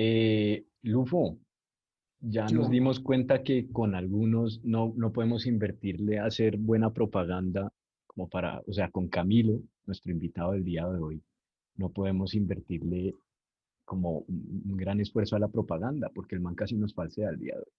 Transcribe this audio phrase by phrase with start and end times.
[0.00, 1.38] Eh, Lufo,
[2.20, 2.58] ya Yo.
[2.58, 7.72] nos dimos cuenta que con algunos no, no podemos invertirle a hacer buena propaganda
[8.06, 11.22] como para, o sea, con Camilo, nuestro invitado del día de hoy,
[11.74, 13.14] no podemos invertirle
[13.84, 17.38] como un, un gran esfuerzo a la propaganda, porque el man casi nos falsea el
[17.40, 17.72] día de hoy.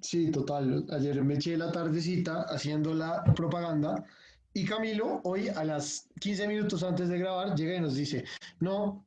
[0.00, 0.86] Sí, total.
[0.90, 4.04] Ayer me eché la tardecita haciendo la propaganda
[4.52, 8.24] y Camilo hoy a las 15 minutos antes de grabar llega y nos dice,
[8.60, 9.06] no,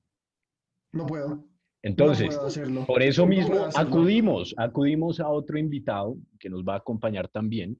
[0.91, 1.27] no puedo.
[1.29, 1.45] no
[1.81, 2.85] Entonces, puedo hacerlo.
[2.85, 3.89] por eso no mismo hacerlo".
[3.89, 7.77] acudimos, acudimos a otro invitado que nos va a acompañar también,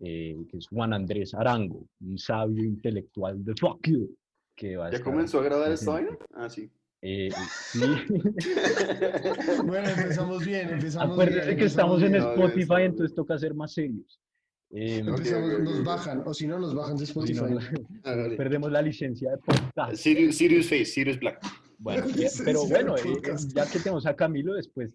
[0.00, 4.16] eh, que es Juan Andrés Arango, un sabio intelectual de fuck you,
[4.54, 6.16] que va a ¿Ya estar comenzó a grabar esta vaina?
[6.34, 6.70] Ah, sí.
[7.00, 7.28] Eh,
[7.72, 7.80] sí.
[9.64, 12.46] Bueno, empezamos bien, empezamos Acuérdense bien, que estamos en empezamos bien.
[12.48, 14.20] Spotify, No, entonces toca ser más serios.
[14.70, 15.08] Eh, bien.
[15.08, 15.86] Empezamos- ok, ok, nos ok.
[15.86, 17.54] bajan, o si no, nos bajan de si no, Spotify.
[17.54, 17.64] nos-
[18.04, 18.36] Hágale.
[18.36, 19.94] perdemos la licencia de podcast.
[19.96, 21.40] Sirius, Sirius Face, Sirius Black.
[21.78, 22.04] Bueno,
[22.44, 23.02] pero bueno, eh,
[23.54, 24.94] ya que tenemos a Camilo después,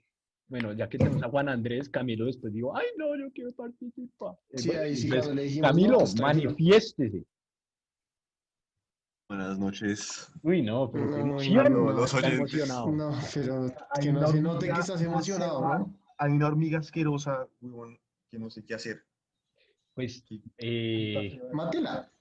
[0.49, 4.33] bueno, ya que tenemos a Juan Andrés, Camilo después digo, ay no, yo quiero participar.
[4.51, 7.23] Eh, Sí, bueno, ahí sí, entonces, le dijimos, Camilo, no, pues, manifiéstese.
[9.29, 10.31] Buenas noches.
[10.43, 12.39] Uy, no, pero qué No, no, emoción, no, los está oyentes.
[12.53, 12.91] emocionado.
[12.91, 15.95] No, pero que no se note que estás emocionado, ¿no?
[16.17, 17.97] Hay una hormiga asquerosa, huevón,
[18.29, 19.03] que no sé qué hacer.
[19.95, 20.23] Pues,
[20.57, 22.11] eh, Mátela.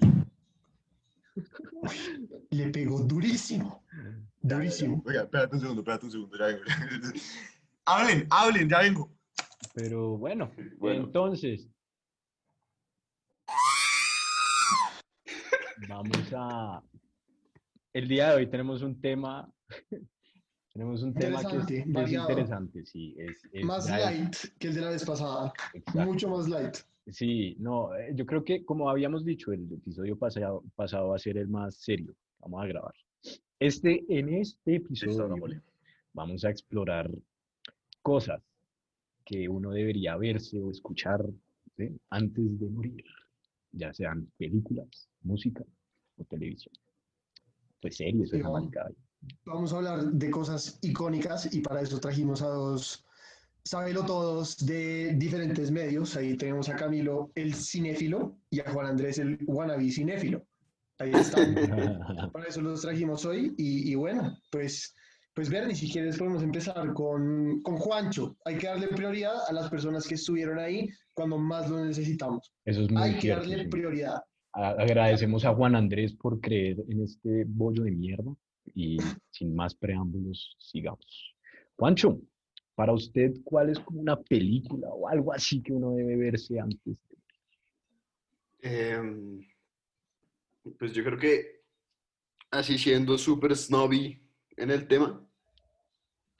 [2.50, 3.82] Le pegó durísimo.
[4.40, 5.02] Durísimo.
[5.06, 6.62] Oiga, espérate un segundo, espérate un segundo, ya vengo.
[7.86, 9.10] hablen, hablen, ya vengo.
[9.74, 11.04] pero bueno, Bueno.
[11.04, 11.68] entonces,
[15.88, 16.82] vamos a,
[17.92, 19.50] el día de hoy tenemos un tema,
[20.72, 24.74] tenemos un tema que es, Interesante, es sí, es, es- Más es- light que el
[24.74, 25.52] de la vez pasada.
[25.74, 26.00] exacto.
[26.10, 26.76] Mucho más light.
[27.08, 31.18] Sí, no, eh, yo creo que como habíamos dicho, el episodio pasado, pasado va a
[31.18, 32.14] ser el más serio.
[32.38, 32.94] Vamos a grabar.
[33.58, 35.36] Este, en este episodio
[36.12, 37.10] vamos a explorar
[38.02, 38.42] cosas
[39.24, 41.24] que uno debería verse o escuchar
[41.76, 41.88] ¿sí?
[42.10, 43.04] antes de morir,
[43.72, 45.64] ya sean películas, música
[46.16, 46.74] o televisión.
[47.80, 48.52] Pues series, Fijo.
[48.52, 48.90] maricada.
[49.44, 53.04] Vamos a hablar de cosas icónicas y para eso trajimos a dos
[53.64, 56.16] Sábelo todos de diferentes medios.
[56.16, 60.44] Ahí tenemos a Camilo, el cinéfilo, y a Juan Andrés, el wannabe cinéfilo.
[60.98, 61.54] Ahí están.
[62.32, 63.54] Para eso los trajimos hoy.
[63.56, 64.94] Y, y bueno, pues,
[65.32, 68.36] pues Bernie, si quieres podemos empezar con, con Juancho.
[68.44, 72.52] Hay que darle prioridad a las personas que estuvieron ahí cuando más lo necesitamos.
[72.64, 73.48] Eso es muy Hay que cierto.
[73.48, 73.68] darle sí.
[73.70, 74.22] prioridad.
[74.54, 78.34] Agradecemos a Juan Andrés por creer en este bollo de mierda
[78.74, 78.96] y
[79.30, 81.34] sin más preámbulos, sigamos.
[81.76, 82.20] Juancho,
[82.74, 86.84] para usted, ¿cuál es como una película o algo así que uno debe verse antes?
[86.84, 87.12] de-
[88.64, 89.40] Em,
[90.78, 91.62] pues yo creo que
[92.50, 94.22] así siendo súper snobby
[94.56, 95.26] en el tema,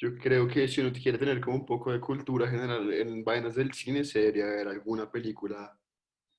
[0.03, 3.55] yo creo que si uno quiere tener como un poco de cultura general en vainas
[3.55, 5.79] del cine, se debería ver alguna película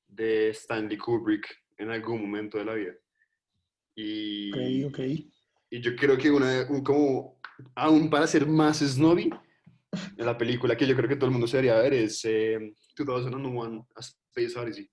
[0.05, 1.47] de Stanley Kubrick
[1.77, 2.91] en algún momento de la vida.
[3.95, 4.99] Y, Ok, ok.
[5.69, 7.39] y yo creo que una, un, como,
[7.73, 9.29] aún para ser más snobby,
[10.17, 12.59] la película que yo creo que todo el mundo se debería ver es eh,
[12.97, 14.89] 2001 A Space Odyssey.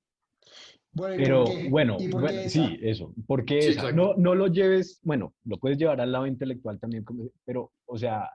[0.92, 1.68] Bueno, ¿y por Pero qué?
[1.70, 3.12] bueno, ¿Y por bueno, sí, eso.
[3.26, 3.78] Porque Sí.
[3.94, 7.04] No, no lo lleves, bueno, lo puedes llevar al lado intelectual también,
[7.44, 8.30] pero, o sea,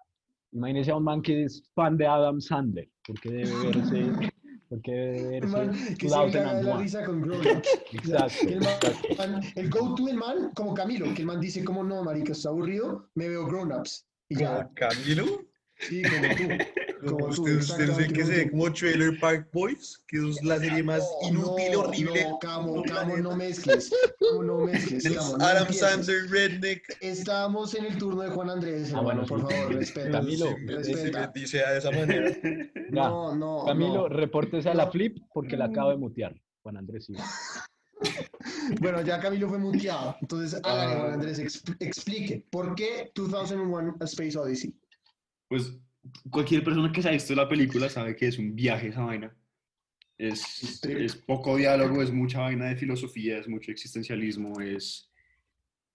[0.55, 4.31] imagínese a un man que es fan de Adam Sandler, porque debe verse,
[4.69, 6.77] porque debe El man verse que se la 2001.
[6.79, 7.81] risa con Grown Ups.
[7.91, 8.59] Exacto, el,
[9.17, 12.49] man- el go-to del man, como Camilo, que el man dice como no, marica, está
[12.49, 14.07] aburrido, me veo grown-ups.
[14.29, 15.25] Y ya, Camilo,
[15.77, 16.63] sí, como tú.
[17.05, 20.81] Como tú, usted, el que se ve como Trailer Park Boys, que es la serie
[20.83, 22.23] más inútil, no, horrible.
[22.23, 23.91] No, Camo, Camo, no mezcles.
[24.19, 25.05] Camo, no mezcles.
[25.05, 25.73] Es Camo, no Adam.
[25.73, 26.97] Sandler, Redneck.
[27.01, 30.11] Estamos en el turno de Juan Andrés, Ah, hermano, bueno, por favor, respeta.
[30.11, 31.31] Camilo, respeta.
[31.33, 32.31] dice de esa manera.
[32.91, 34.09] Ya, No, no, Camilo, no.
[34.09, 36.35] repórtese a la flip porque la acabo de mutear.
[36.63, 37.13] Juan Andrés, sí.
[38.79, 40.15] Bueno, ya Camilo fue muteado.
[40.21, 40.99] Entonces, hágale, Ah.
[40.99, 42.45] Juan Andrés, exp- explique.
[42.49, 44.75] ¿Por qué 2001 A Space Odyssey?
[45.49, 45.73] Pues
[46.29, 49.35] cualquier persona que se ha visto la película sabe que es un viaje esa vaina.
[50.17, 55.11] Es, poco diálogo, es mucha vaina de filosofía, es mucho existencialismo, es,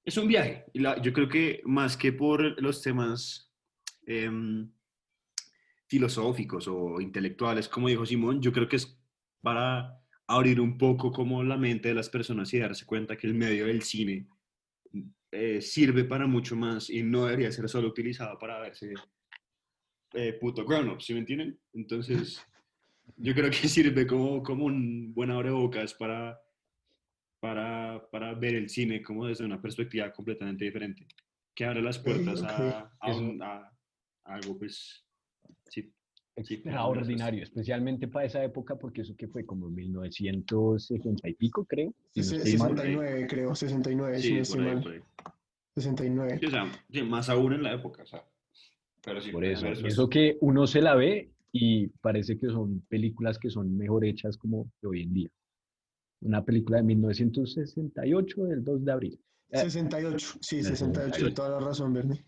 [0.05, 0.65] es un viaje.
[0.75, 3.51] Y la- yo creo que más que por los temas
[4.07, 4.71] em,
[5.87, 8.99] filosóficos o intelectuales, como dijo Simón, yo creo que es
[9.41, 13.35] para abrir un poco como la mente de las personas y darse cuenta que el
[13.35, 14.29] medio del cine
[15.33, 18.93] eh, sirve para mucho más y no debería ser solo utilizado para verse
[20.15, 21.59] eh, puto grown up, ¿sí me entienden?
[21.75, 22.45] Entonces,
[23.17, 26.41] Yo creo que sirve como, como un buen abrebocas para,
[27.41, 31.07] para, para ver el cine como desde una perspectiva completamente diferente,
[31.55, 33.71] que abre las puertas a, a un- a-
[34.25, 35.05] a algo, pues,
[35.69, 35.93] sí.
[36.43, 41.93] Sí, Extraordinario, especialmente para esa época, porque eso que fue como 1960 y pico, creo.
[42.15, 42.71] si no estoy mal.
[42.77, 44.83] 69, creo, 69, si no Sí, estoy por ahí, mal.
[44.83, 45.01] por ahí.
[45.75, 46.39] 69.
[46.41, 48.25] Sí, o sea, sí, más aún en la época, o sea.
[49.03, 52.81] Pero sí, Por eso, eso es- que uno se la ve y parece que son
[52.89, 55.29] películas que son mejor hechas como de hoy en día.
[56.23, 59.21] Una película de 1968, del 2 de abril.
[59.51, 61.35] Eh, 68, sí, el 68, 68.
[61.35, 62.23] toda la razón, Bernie.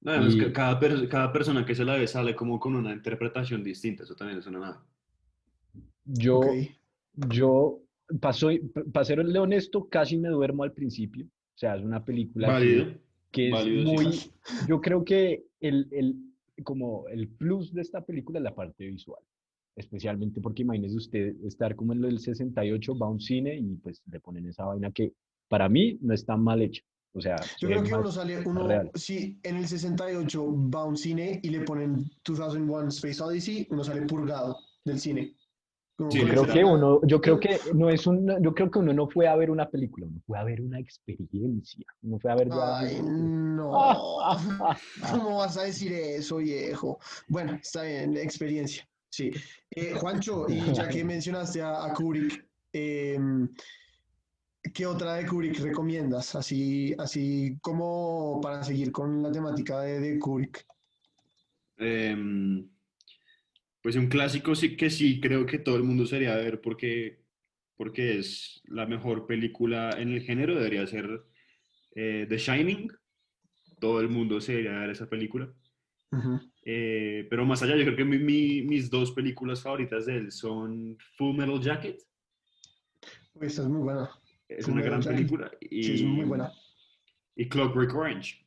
[0.00, 2.92] No, Y- que cada, per- cada persona que se la ve sale como con una
[2.92, 4.84] interpretación distinta, eso también es una nada.
[6.04, 6.46] Yo, Ok.
[7.30, 7.80] yo,
[8.20, 8.48] paso,
[8.92, 11.26] para serle honesto, casi me duermo al principio.
[11.26, 12.86] O sea, es una película Válido.
[12.86, 13.00] que
[13.36, 13.94] es válido, sí.
[13.94, 14.20] muy,
[14.68, 16.16] yo creo que el, el,
[16.62, 19.22] como el plus de esta película es la parte visual,
[19.76, 23.76] especialmente porque imagínese usted estar como en lo del 68, va a un cine y
[23.76, 25.12] pues le ponen esa vaina que
[25.48, 26.82] para mí no es tan mal hecha,
[27.16, 28.90] o sea, Yo creo que uno sale, uno, real.
[28.94, 33.84] si en el 68 va a un cine y le ponen 2001 Space Odyssey, uno
[33.84, 35.36] sale purgado del cine.
[36.10, 39.08] Sí, creo que uno, yo creo que no es un, yo creo que uno no
[39.08, 42.48] fue a ver una película, uno fue a ver una experiencia, uno fue a ver
[42.48, 44.26] ya- Ay, no.
[45.12, 46.98] ¿Cómo vas a decir eso, viejo?
[47.28, 48.88] Bueno, está bien, experiencia.
[49.08, 49.30] Sí.
[49.70, 53.48] Eh, Juancho, y ya que mencionaste a, a Kubrick, em,
[54.72, 56.34] ¿qué otra de Kubrick recomiendas?
[56.34, 60.66] Así, así como para seguir con la temática de, de Kubrick.
[61.76, 62.68] Em,
[63.84, 67.20] pues un clásico sí que sí creo que todo el mundo sería ver porque,
[67.76, 71.22] porque es la mejor película en el género, debería ser
[71.94, 72.90] eh, The Shining.
[73.78, 75.52] Todo el mundo se debería ver esa película.
[76.12, 76.40] Ujú.
[76.64, 80.32] Eh, pero más allá, yo creo que mi- mi- mis dos películas favoritas de él
[80.32, 82.00] son Full Metal Jacket,
[83.34, 84.08] Uy, Esta es muy buena.
[84.48, 85.16] es Full una gran Jacket.
[85.18, 86.50] película, y, Sí, es muy buena.
[87.36, 88.46] y Clockwork Orange.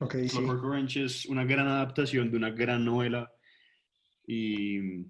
[0.00, 0.28] Ok, sí.
[0.28, 3.32] Clockwork Orange es una gran adaptación de una gran novela
[4.26, 5.06] y,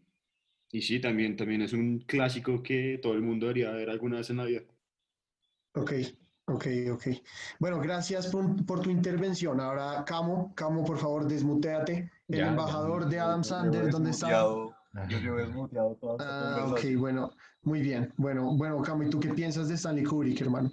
[0.71, 4.31] y sí, también, también es un clásico que todo el mundo debería ver alguna vez
[4.31, 4.63] en la vida.
[5.75, 5.93] Ok,
[6.47, 7.07] ok, ok.
[7.59, 9.61] Bueno, gracias por, por tu intervención.
[9.61, 12.11] Ahora, Camo, Camo, por favor, desmuteate.
[12.29, 14.27] El Ya, ya, embajador de Adam llevo ¿dónde está?
[14.29, 14.75] desmuteado-
[15.09, 17.31] Yo llevo desmuteado toda Ah, ok, bueno,
[17.63, 18.13] muy bien.
[18.17, 20.73] Bueno, bueno, Camo, ¿y tú qué piensas de Stanley Kubrick, hermano?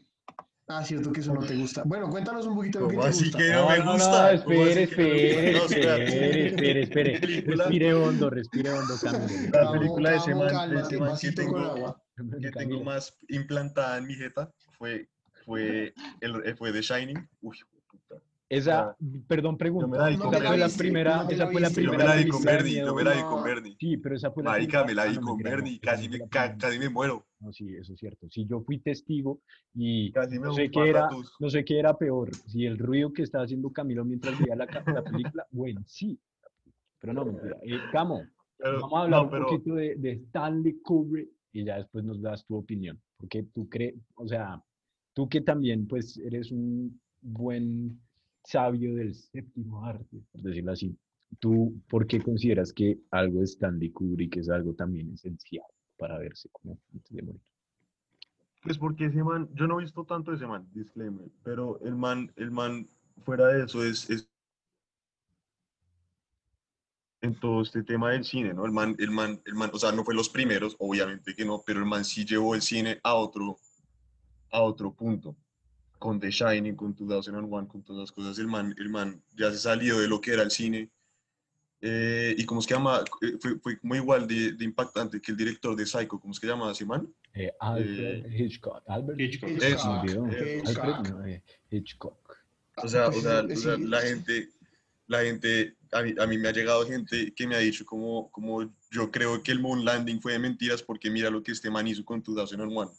[0.67, 1.83] Ah, cierto que eso no te gusta.
[1.85, 3.37] Bueno, cuéntanos un poquito de lo que ¿Cómo te así gusta.
[3.37, 4.33] que no me gusta?
[4.33, 5.51] no, ¿Cómo así espere, espere?
[5.53, 7.19] No, espere, espere, espere.
[7.57, 9.49] Respire hondo, respire hondo, Camilo.
[9.51, 11.97] La película de man que tengo-
[12.41, 15.09] que tengo más implantada en mi jeta fue,
[15.45, 17.29] fue, el, fue The Shining.
[17.41, 17.57] Uy,
[17.89, 18.21] puta.
[18.57, 18.95] Esa,
[19.27, 19.87] perdón, pregunta.
[19.87, 21.83] me la di esa fue la primera, no esa fue la viste.
[21.83, 23.29] Yo primera me la di con Bernie, yo me la di no.
[23.29, 23.75] con Bernie.
[23.79, 26.05] Sí, pero esa fue la Marica, me la ah, di no, con no, Bernie, casi
[26.07, 26.57] no me, primera.
[26.57, 27.25] casi me muero.
[27.39, 28.27] No, sí, eso es cierto.
[28.29, 29.41] Sí, yo fui testigo
[29.73, 31.09] y Casi me no sé un qué era,
[31.39, 34.65] no sé qué era peor, si el ruido que estaba haciendo Camilo mientras veía la,
[34.65, 36.19] la película, bueno, sí,
[36.99, 37.57] pero no, mentira.
[37.63, 38.23] Eh, Camo,
[38.57, 42.03] Pero- vamos a hablar no, un pero- poquito de, de Stanley Kubrick y ya después
[42.05, 44.61] nos das tu opinión, porque tú crees, o sea,
[45.13, 47.99] tú que también pues eres un buen
[48.43, 50.97] sabio del séptimo arte, por decirlo así,
[51.39, 55.65] ¿tú por qué consideras que algo de Stanley Kubrick es algo también esencial
[55.97, 57.41] para verse como antes de morir?
[58.63, 61.95] Pues porque ese man, yo no he visto tanto de ese man, disclaimer, pero el
[61.95, 62.87] man, el man,
[63.23, 64.29] fuera de eso, es, es
[67.21, 68.65] en todo este tema del cine, ¿no?
[68.65, 71.61] El man, el man, el man, o sea, no fue los primeros, obviamente que no,
[71.65, 73.57] pero el man sí llevó el cine a otro,
[74.51, 75.35] a otro punto.
[76.03, 79.57] Con The Shining, con 2001, con todas las cosas, el man, el man ya se
[79.57, 80.89] salió de lo que era el cine.
[81.79, 85.31] eh, y cómo es que llama, Eh, fue, fue como igual de, de impactante que
[85.31, 87.07] el director de Psycho, ¿cómo es que llama ese man?
[87.33, 88.83] Eh, Alfred Hitchcock.
[88.87, 89.49] Albert Hitchcock.
[89.49, 90.05] Hitchcock.
[90.67, 90.85] Hitchcock.
[90.85, 92.37] Alfred, eh, Hitchcock.
[92.83, 94.49] O sea, o Pues, sea, o sea, la gente,
[95.07, 98.29] la gente, a mí, a mí me ha llegado gente que me ha dicho como,
[98.29, 101.69] como yo creo que el moon landing fue de mentiras porque mira lo que este
[101.69, 102.91] man hizo con 2001.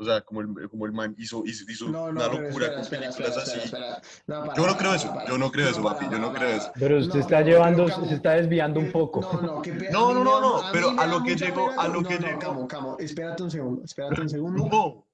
[0.00, 2.66] O sea, como el, como el man hizo, hizo, hizo No, no, una pero locura
[2.66, 3.58] espera, con películas espera, así.
[3.66, 4.02] espera, espera.
[4.26, 5.28] No, para, Yo no creo eso, para.
[5.28, 6.72] yo no creo eso, papi, yo no creo eso.
[6.78, 9.20] Pero usted No, está llevando, se está desviando un poco.
[9.20, 12.96] No, no, No, no, pero a lo que llegó- a lo que llegó- Camo, Camo,
[12.98, 14.68] espérate un segundo, espérate un segundo.
[14.70, 15.06] No,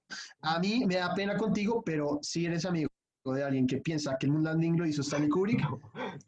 [0.43, 2.89] A mí me da pena contigo, pero si eres amigo
[3.25, 5.67] de alguien que piensa que el Moon Landing lo hizo Stanley Kubrick,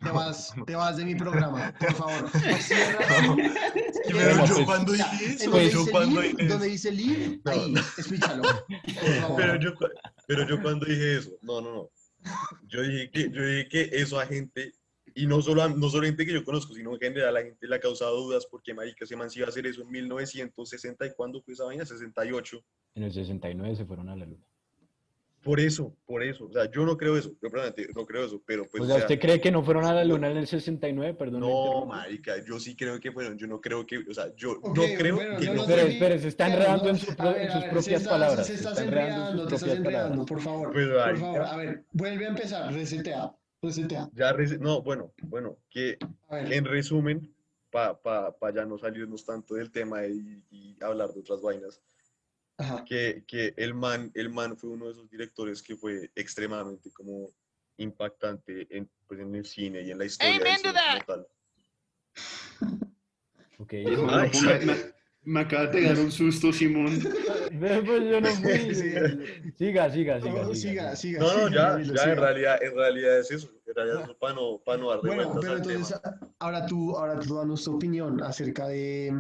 [0.02, 2.28] te vas, te vas de mi programa, por favor.
[2.60, 3.04] Cierra.
[4.18, 8.42] pero yo pues- cuando dije eso, donde yo dice cuando donde No, ahí, escúchalo,
[9.36, 9.74] pero yo,
[10.26, 11.90] pero yo cuando dije eso, no, no, no.
[12.66, 14.72] Yo dije que, yo dije que eso a gente
[15.14, 17.66] y no, solo, a- no solo gente que yo conozco, sino en general la gente
[17.66, 21.06] le ha causado dudas porque, marica, ese man sí iba a hacer eso en 1960
[21.06, 21.84] y ¿cuándo fue esa vaina?
[21.84, 22.64] 68.
[22.94, 24.44] En el 69 se fueron a la luna.
[25.49, 26.45] Por eso, por eso.
[26.45, 27.31] O sea, yo no creo eso.
[27.40, 27.49] Yo
[27.95, 28.83] no creo eso, pero pues...
[28.83, 31.14] o o sea, sea, ¿usted cree que no fueron a la luna en el 69?
[31.14, 31.40] Perdón.
[31.40, 33.38] No, marica, yo sí creo que fueron.
[33.38, 35.83] Yo no creo que, o sea, yo Ok, no creo bueno, que no no Pero
[35.87, 37.14] deje- espere, se está enredando no, en, sus
[37.64, 38.47] propias palabras.
[38.47, 40.28] Se está enredando en enredando, sus te estás propias enredando, palabras.
[40.28, 40.73] por favor.
[40.75, 44.11] Pues, Por favor, a ver, vuelve a empezar, resetea, resetea.
[44.12, 45.97] ya, rece- no, bueno, bueno, que
[46.28, 47.35] A ver, en resumen,
[47.71, 51.81] para pa, pa ya no salirnos tanto del tema y, y hablar de otras vainas,
[52.58, 52.84] ajá.
[52.84, 57.30] que, que el, man, el man fue uno de esos directores que fue extremadamente como
[57.78, 61.26] impactante en, pues, en el cine y en la historia del cine como tal.
[63.58, 63.72] Ok.
[63.72, 64.66] Eso no ponga- sí.
[64.66, 64.76] me,
[65.34, 66.98] me acaba de pegar un susto, Simón.
[67.58, 68.52] Pues yo no fui.
[69.58, 70.46] Siga, siga, siga.
[70.46, 71.18] Oh, siga, siga, siga.
[71.20, 72.12] No, no, ya, ya siga.
[72.12, 73.50] en realidad, en realidad es eso.
[73.66, 75.74] En realidad es para no, para no dar Bueno, pero tema.
[75.74, 76.00] entonces,
[76.38, 79.12] ahora tú, ahora tú danos tu opinión acerca de,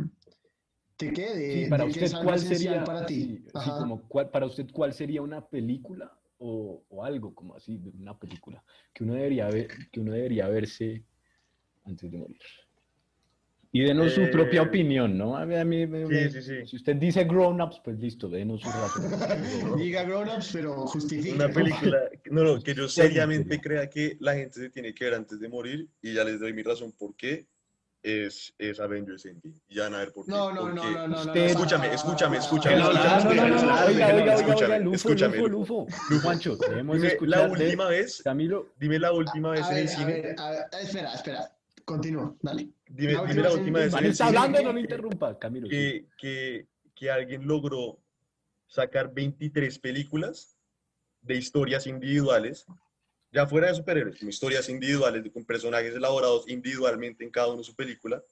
[0.98, 1.34] ¿de qué?
[1.34, 3.14] De, Sí, para de usted, es algo ¿cuál sería, para ti?
[3.22, 7.76] sí, sí, como, cuál- para usted, cuál sería una película o, o algo como así,
[7.78, 11.04] de una película que uno debería ver, que uno debería verse
[11.84, 12.38] antes de morir?
[13.70, 15.36] Y denos su propia Eh, opinión, ¿no?
[15.36, 16.66] A mí, a mí- me- sí, sí.
[16.66, 19.04] Si usted dice grown ups, pues listo, denos su razón.
[19.78, 21.34] Diga grown-ups, pero justifique.
[21.34, 25.14] Una película, no, no, que yo seriamente crea que la gente se tiene que ver
[25.14, 27.46] antes de morir y ya les doy mi razón por qué
[28.02, 29.54] es, es Avengers Endgame.
[29.68, 30.30] Y ya van a ver por qué.
[30.30, 31.20] No, no, no, no, no.
[31.20, 35.86] Usted- Escúchame, escúchame, escúchame, No, no, escúchame, Lufo.
[36.22, 38.68] Juancho, debemos la última vez, Camilo.
[38.78, 40.34] dime la última vez en el cine,
[40.80, 41.52] espera, espera.
[41.84, 42.68] Continúa, dale.
[42.86, 45.66] dime, la dime última la vez en- el está cine hablando, no lo interrumpa, Camilo.
[45.68, 45.70] sí.
[45.70, 47.98] que, que, que alguien logró
[48.66, 50.58] sacar 23 películas
[51.22, 52.66] de historias individuales,
[53.32, 57.64] ya fuera de superhéroes, como historias individuales, con personajes elaborados individualmente en cada uno de
[57.64, 58.22] su película,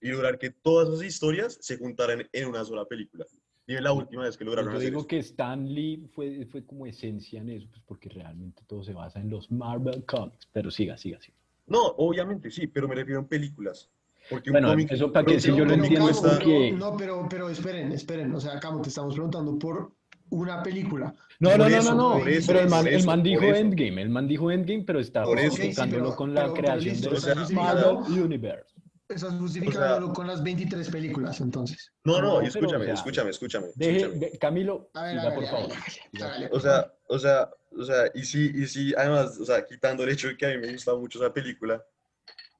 [0.00, 3.24] y lograr que todas esas historias se juntaran en una sola película.
[3.66, 5.06] Dime la última vez que lograron Yo hacer digo eso.
[5.08, 9.20] que Stan Lee fue, fue como esencia en eso, pues porque realmente todo se basa
[9.20, 10.48] en los Marvel Comics.
[10.52, 11.36] Pero siga, siga, siga.
[11.68, 13.88] No, obviamente sí, pero me refiero en películas.
[14.28, 16.96] Porque un Bueno, cómic, eso para que si yo lo entiendo cuesta- es porque- No,
[16.96, 18.34] pero, pero esperen, esperen.
[18.34, 19.92] O sea, Camo, te estamos preguntando por
[20.32, 21.14] una película.
[21.40, 22.18] No, Por no, no, eso, no, no.
[22.20, 23.54] por eso, pero el man, por el eso, man dijo eso.
[23.56, 25.32] Endgame, el man dijo Endgame, pero está eso.
[25.32, 28.72] justificándolo sí, con la pero- creación listo, de o sea, Marvel Universe.
[29.08, 31.92] Estás justificándolo con las 23 películas, entonces.
[32.04, 33.66] No, no, No, pero, escúchame, o sea, escúchame, escúchame.
[33.74, 34.18] Deje, escúchame.
[34.30, 35.70] de- Camilo, A ver, siga, hágale, por favor.
[36.52, 40.10] O sea, o sea, o sea, y sí, y sí, además, o sea, quitando el
[40.10, 41.82] hecho de que a mí me gusta mucho esa película,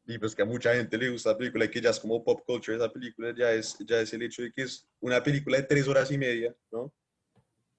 [0.06, 2.22] y pues que a mucha gente le gusta la película y que ya es como
[2.22, 5.56] pop culture esa película, ya es, ya es el hecho de que es una película
[5.56, 6.92] de tres horas y media, ¿no?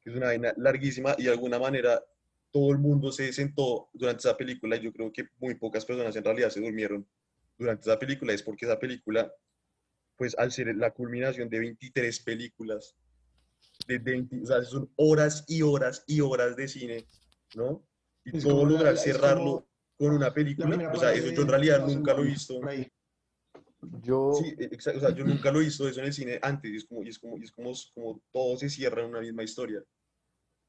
[0.03, 2.03] Que es una vaina larguísima y de alguna manera
[2.51, 6.15] todo el mundo se sentó durante esa película y yo creo que muy pocas personas
[6.15, 7.07] en realidad se durmieron
[7.57, 9.33] durante esa película, es porque esa película,
[10.15, 12.95] pues al ser la culminación de 23 películas,
[13.87, 17.07] de 20, o sea, son horas y horas y horas de cine,
[17.55, 17.83] ¿no?
[18.23, 19.67] Y Es todo lograr cerrarlo
[19.97, 22.59] con una La película, o sea, eso yo en realidad nunca lo he visto.
[23.89, 24.01] Por.
[24.01, 26.39] Yo, Sí, e- exacto, o sea, yo nunca lo he visto eso en el cine
[26.41, 29.09] antes, y es como, y es como, y es como, como todo se cierra en
[29.09, 29.79] una misma historia.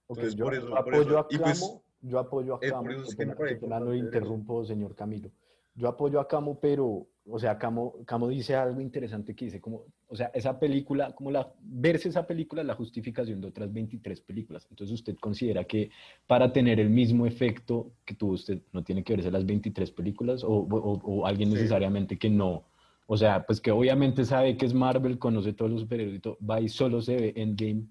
[0.07, 2.57] ok, entonces, yo por eso- por apoyo eso- a y pues, Camo, yo apoyo a
[2.57, 3.95] eh, por Camo, es que pena- pena eso.
[3.95, 5.31] interrumpo, señor Camilo.
[5.77, 9.87] Yo apoyo a Camo, pero, o sea, Camo, Camo dice algo interesante que dice, como,
[10.07, 14.21] o sea, esa película, como la, verse esa película es la justificación de otras 23
[14.21, 14.67] películas.
[14.71, 15.91] Entonces, ¿usted considera que
[16.27, 20.45] para tener el mismo efecto que tuvo usted, no tiene que verse las 23 películas?
[20.45, 21.55] ¿O, o- o alguien Sí.
[21.57, 22.67] necesariamente que no?
[23.07, 26.39] O sea, pues que obviamente sabe que es Marvel, conoce todos los superhéroes y todo,
[26.39, 27.87] va y solo se ve Endgame,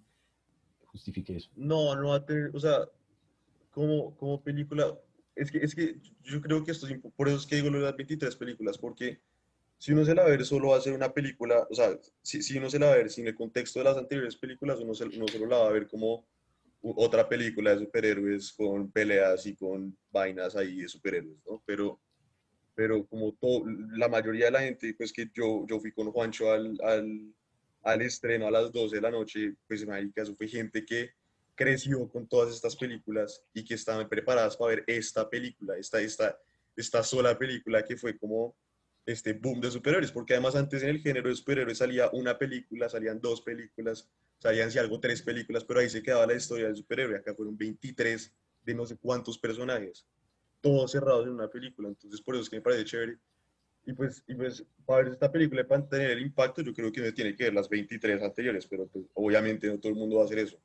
[0.86, 1.50] justifique eso.
[1.56, 2.80] No, no va a tener, o sea,
[3.72, 4.98] como, como película,
[5.36, 7.80] es que, es que yo creo que esto es, por eso es que digo lo
[7.80, 9.20] de las 23 películas, porque
[9.78, 12.58] si uno se la ver solo va a ser una película, o sea, si, si
[12.58, 15.46] uno se la ver sin el contexto de las anteriores películas, uno, se- uno solo
[15.48, 16.26] la va a ver como
[16.82, 21.62] otra película de superhéroes con peleas y con vainas ahí de superhéroes, ¿no?
[21.66, 22.00] Pero,
[22.76, 26.52] pero como todo, la mayoría de la gente, pues que yo, yo fui con Juancho
[26.52, 27.34] al, al,
[27.84, 31.12] al estreno a las 12 de la noche, pues marica, eso fue gente que
[31.56, 36.38] creció con todas estas películas y que estaban preparadas para ver esta película, esta, esta,
[36.76, 38.56] esta sola película que fue como
[39.06, 42.90] este boom de superhéroes, porque además antes en el género de superhéroes salía una película,
[42.90, 46.78] salían dos películas, salían si algo tres películas, pero ahí se quedaba la historia del
[46.78, 50.08] superhéroe, acá fueron 23 de no sé cuántos personajes,
[50.64, 53.18] todos cerrados en una película, entonces por eso es que me parece chévere.
[53.86, 56.90] Y pues, y pues para ver esta película y para tener el impacto, yo creo
[56.90, 60.16] que uno tiene que ver las 23 anteriores, pero pues, obviamente no todo el mundo
[60.16, 60.58] va a hacer eso.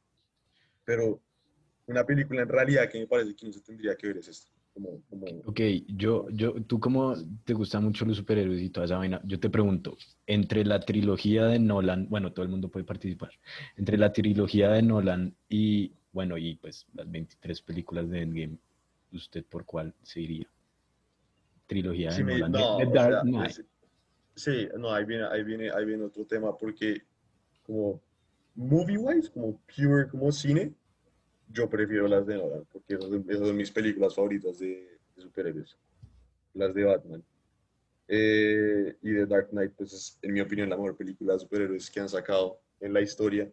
[0.84, 1.20] Pero
[1.86, 4.52] una película en realidad que me parece que no se tendría que ver es esta.
[4.72, 8.98] Como, como, Ok, yo, yo, tú como te gustan mucho los superhéroes y toda esa
[8.98, 13.32] vaina, yo te pregunto, entre la trilogía de Nolan, bueno, todo el mundo puede participar,
[13.76, 18.58] entre la trilogía de Nolan y, bueno, y pues las 23 películas de Endgame,
[19.12, 20.48] ¿usted por cuál se iría?
[21.66, 23.66] Trilogía de Sí, de- no, de Dark Knight.
[24.34, 27.02] sí, no, ahí viene, ahí viene, ahí viene otro tema porque
[27.62, 28.00] como
[28.54, 30.72] movie wise, como pure, como cine,
[31.50, 35.22] yo prefiero las de Nolan porque esas son, esas son mis películas favoritas de, de
[35.22, 35.76] superhéroes,
[36.54, 37.24] las de Batman.
[38.10, 41.90] Eh, y de Dark Knight, pues es, en mi opinión, la mejor película de superhéroes
[41.90, 43.52] que han sacado en la historia.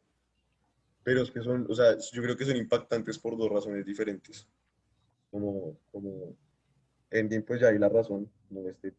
[1.03, 4.47] Pero es que son, o sea, yo creo que son impactantes por dos razones diferentes.
[5.35, 6.37] Como, como
[7.11, 8.93] Endgame, pues ya hay la razón, como este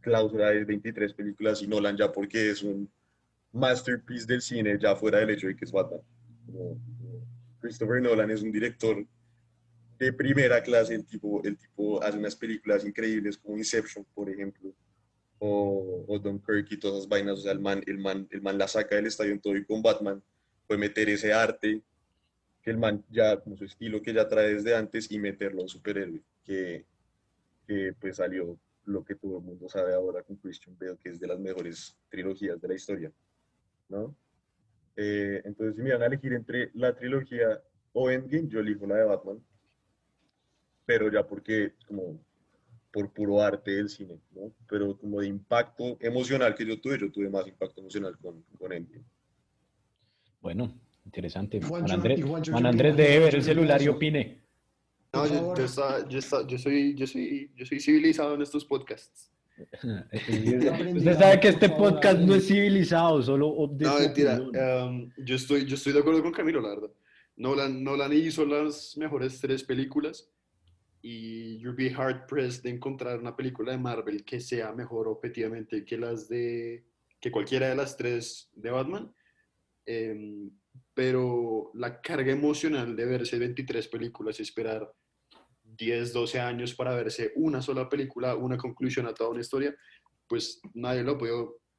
[0.00, 2.88] cláusula de 23 películas y Nolan ya porque es un
[3.50, 6.02] masterpiece del cine, ya fuera del hecho de que es Batman.
[7.58, 9.04] Christopher Nolan es un director
[9.98, 14.72] de primera clase, el tipo, el tipo hace unas películas increíbles como Inception, por ejemplo,
[15.40, 18.56] o, o Dunkirk y todas esas vainas, o sea, el man, el, man, el man
[18.56, 20.22] la saca del estadio en todo y con Batman
[20.68, 21.82] puede meter ese arte
[22.66, 25.68] que el man ya, como su estilo que ya trae desde antes y meterlo en
[25.68, 26.84] superhéroe, que,
[27.64, 31.20] que pues salió lo que todo el mundo sabe ahora con Christian Bale, que es
[31.20, 33.12] de las mejores trilogías de la historia,
[33.88, 34.16] ¿no?
[34.96, 38.96] Eh, entonces, si me van a elegir entre la trilogía o Endgame, yo elijo la
[38.96, 39.40] de Batman,
[40.84, 42.20] pero ya porque como
[42.90, 44.52] por puro arte del cine, ¿no?
[44.68, 48.72] Pero como de impacto emocional que yo tuve, yo tuve más impacto emocional con, con
[48.72, 49.04] Endgame.
[50.40, 50.74] Bueno,
[51.06, 51.62] interesante.
[51.62, 54.42] Juan Andrés, Juan ¿qué Andrés debe ver el Juancho, ¿qué celular y opine.
[55.12, 58.64] No, yo, yo, está- yo, está- yo soy, yo, soy, yo soy civilizado en estos
[58.64, 59.32] podcasts.
[60.12, 64.38] Usted sabe que este podcast no es civilizado, solo de No, mentira.
[64.84, 66.90] um, yo, estoy, yo estoy de acuerdo con Camilo, la verdad.
[67.36, 70.30] Nolan, Nolan hizo las mejores tres películas
[71.00, 75.84] y you'll be hard pressed de encontrar una película de Marvel que sea mejor objetivamente
[75.84, 76.84] que las de
[77.20, 79.10] que cualquiera de las tres de Batman.
[79.86, 80.50] Em,
[80.94, 84.90] pero la carga emocional de verse 23 películas y esperar
[85.62, 89.74] 10, 12 años para verse una sola película, una conclusión a toda una historia,
[90.26, 91.34] pues nadie lo puede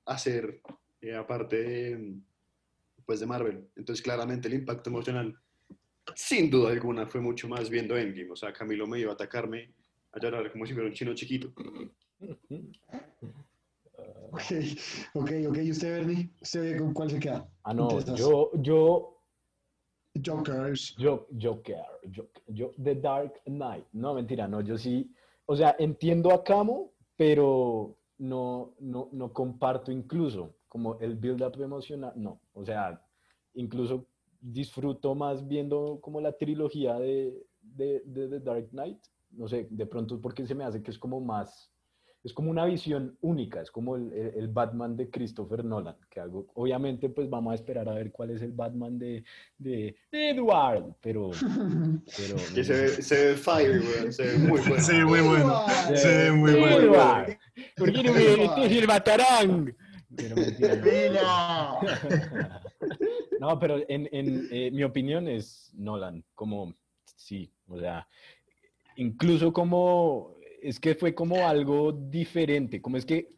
[0.05, 0.61] hacer
[1.01, 2.15] eh, aparte de,
[3.05, 3.67] pues de Marvel.
[3.75, 5.37] Entonces, claramente el impacto emocional,
[6.15, 8.31] sin duda alguna, fue mucho más viendo Endgame.
[8.31, 9.73] O sea, Camilo me iba a atacarme
[10.11, 11.53] a llorar como si fuera un chino chiquito.
[14.31, 14.41] Ok,
[15.13, 15.57] ok, ok.
[15.57, 16.29] ¿Y usted, Bernie?
[16.41, 17.49] ¿Usted con cuál se queda?
[17.63, 19.17] Ah, no, yo, yo,
[20.23, 20.95] Jokers.
[20.97, 23.85] yo, Joker, yo, yo, The Dark Knight.
[23.93, 25.11] No, mentira, no, yo sí,
[25.45, 32.13] o sea, entiendo a Camo, pero no, no, no comparto incluso como el build-up emocional,
[32.15, 33.01] no, o sea,
[33.53, 34.05] incluso
[34.39, 38.99] disfruto más viendo como la trilogía de, de, de The Dark Knight,
[39.31, 41.71] no sé, de pronto porque se me hace que es como más,
[42.23, 46.19] es como una visión única, es como el, el- el Batman de Christopher Nolan, que
[46.19, 49.23] algo, obviamente pues vamos a esperar a ver cuál es el Batman de,
[49.57, 51.31] de, de Edward, pero,
[52.17, 54.81] pero Que se ve, se ve fire, weón, se ve muy bueno.
[54.83, 55.61] Sí, muy bueno.
[55.95, 56.77] Se ve muy bueno.
[56.77, 57.37] Edward,
[57.77, 59.75] ¿por qué no me el batarán?
[60.15, 60.35] Pero.
[63.39, 66.73] No, pero en, en, eh, mi opinión es Nolan, como,
[67.15, 68.07] sí, o sea,
[68.95, 73.29] incluso como, es que fue como algo diferente, como es que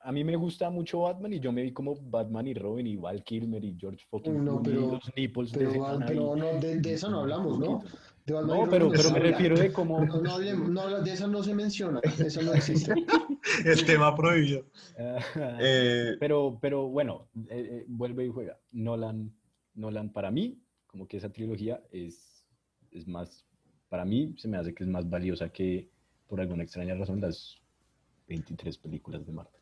[0.00, 2.96] a mí me gusta mucho Batman y yo me vi como Batman y Robin y
[2.96, 6.46] Val Kilmer y George fucking No, Clooney, pero- los nipples de Pero, man pero no,
[6.60, 7.82] de, de eso no hablamos, ¿no?
[8.24, 9.30] De Batman No, pero, Robin pero me habla.
[9.30, 10.04] refiero de cómo...
[10.04, 10.38] No, no
[10.68, 12.94] no, de eso no se menciona, eso no existe.
[13.64, 14.64] El tema prohibido.
[15.60, 18.58] Eh, pero, pero bueno, eh, eh, vuelve y juega.
[18.72, 19.32] Nolan,
[19.74, 22.44] Nolan para mí, como que esa trilogía es,
[22.90, 23.44] es más,
[23.88, 25.88] para mí se me hace que es más valiosa que
[26.28, 27.56] por alguna extraña razón las
[28.28, 29.52] 23 películas de Marvel.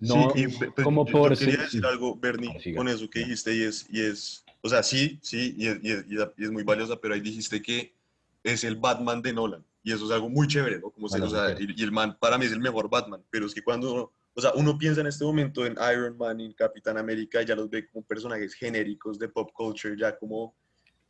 [0.00, 1.86] No, sí, y, pe- como yo, por yo quería sí, decir sí.
[1.86, 2.78] algo, Bernie, siga.
[2.78, 5.90] con eso que dijiste, y es, y es, o sea, sí, sí, y es, y
[5.92, 6.04] es-
[6.36, 7.94] y es- muy valiosa, pero ahí dijiste que
[8.42, 10.90] es el Batman de Nolan, y eso es algo muy chévere, ¿no?
[10.90, 13.46] Como se, Bueno, o sea, y, el man, para mí es el mejor Batman, pero
[13.46, 16.52] es que cuando o sea, uno piensa en este momento en Iron Man y en
[16.52, 20.54] Capitán América, ya los ve como personajes genéricos de pop culture, ya como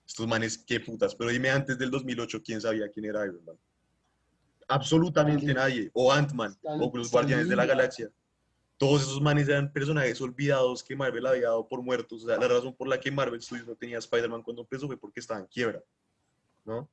[0.07, 3.57] estos manes, qué putas, pero dime antes del 2008, ¿quién sabía quién era Iron Man?
[4.68, 7.66] Absolutamente nadie, o Ant-Man, o los Guardianes de la.
[7.66, 8.11] Galaxia
[8.79, 12.24] todos esos manes eran personajes olvidados que Marvel había dado por muertos.
[12.24, 14.98] O sea, la razón por la que Marvel Studios no tenía Spider-Man cuando empezó fue
[14.98, 15.83] porque estaba en quiebra,
[16.64, 16.88] ¿no?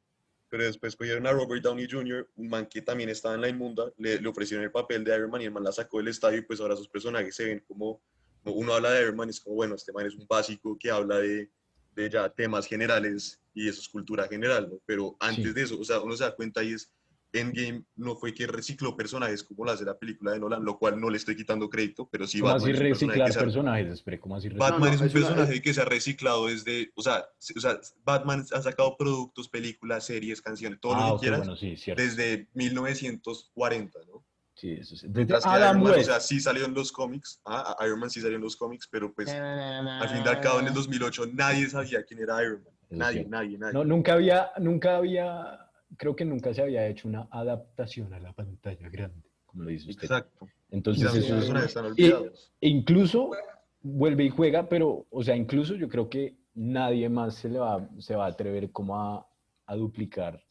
[0.49, 3.91] Pero después cogieron a Robert Downey Jr., un man que también estaba en la inmunda,
[3.97, 6.37] le, le ofrecieron el papel de Iron Man y el man la sacó del estadio
[6.37, 8.01] y pues ahora sus personajes se ven como,
[8.45, 10.91] uno habla de Iron Man y es como, bueno, este man es un básico que
[10.91, 11.49] habla de,
[11.95, 14.79] de ya temas generales y eso es cultura general, ¿no?
[14.85, 15.53] Pero antes Sí.
[15.53, 16.89] de eso, o sea, uno se da cuenta y es
[17.33, 21.01] Endgame no fue que recicló personajes como la hace la película de Nolan, lo cual
[21.01, 23.45] no le estoy quitando crédito, pero sí ¿Cómo Batman así es un personaje reciclar ha-
[23.45, 23.93] personajes?
[23.93, 24.71] Espere, ¿cómo así reciclar?
[24.71, 27.53] Batman no, es un es una- personaje que se ha reciclado desde, o sea, se-
[27.57, 31.39] o sea, Batman ha sacado productos, películas, series, canciones, todo ah, lo que ok, quieras,
[31.39, 32.01] bueno, sí, cierto.
[32.03, 34.23] desde 1940, ¿no?
[34.55, 35.07] Sí, eso sí.
[35.07, 38.09] Desde Mientras que Iron Man, o sea, sí salió en los cómics, ah, Iron Man
[38.11, 40.73] sí salió en los cómics, pero pues al Al fin y al cabo en el
[40.73, 42.73] 2008 nadie sabía quién era Iron Man.
[42.91, 43.29] Nadie, sí.
[43.29, 43.73] nadie, nadie.
[43.73, 45.62] No, nunca había, nunca había,
[45.97, 49.89] creo que nunca se había hecho una adaptación a la pantalla grande, como lo dice
[49.89, 50.03] usted.
[50.03, 50.47] Exacto.
[50.69, 52.51] Entonces eso es, están olvidados.
[52.61, 53.31] e incluso
[53.81, 57.87] vuelve y juega, pero, o sea, incluso yo creo que nadie más se le va,
[57.99, 59.27] se va a atrever como a,
[59.67, 60.41] a duplicar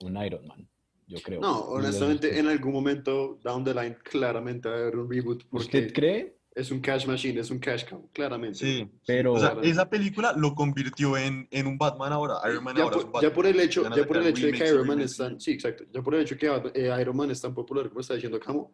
[0.00, 0.68] un Iron Man,
[1.06, 1.40] yo creo.
[1.40, 5.44] No, honestamente, es- en algún momento, down the line, claramente va a haber un reboot.
[5.48, 6.35] Porque ¿Usted cree?
[6.56, 8.58] Es un cash machine, es un cash cow, claramente.
[8.58, 8.90] Sí.
[9.06, 9.70] Pero- O sea, claramente.
[9.70, 12.36] esa película lo convirtió en, en un Batman ahora.
[12.50, 13.34] Iron Man ya, ahora es por, un ya Batman.
[13.34, 15.84] por el hecho, ya por el hecho de que Iron Man es tan, sí, exacto,
[15.92, 18.72] ya por el hecho que eh, Iron Man es tan popular como está diciendo Camo,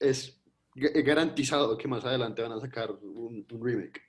[0.00, 0.40] es
[0.76, 4.00] ga- garantizado que más adelante van a sacar un, un remake.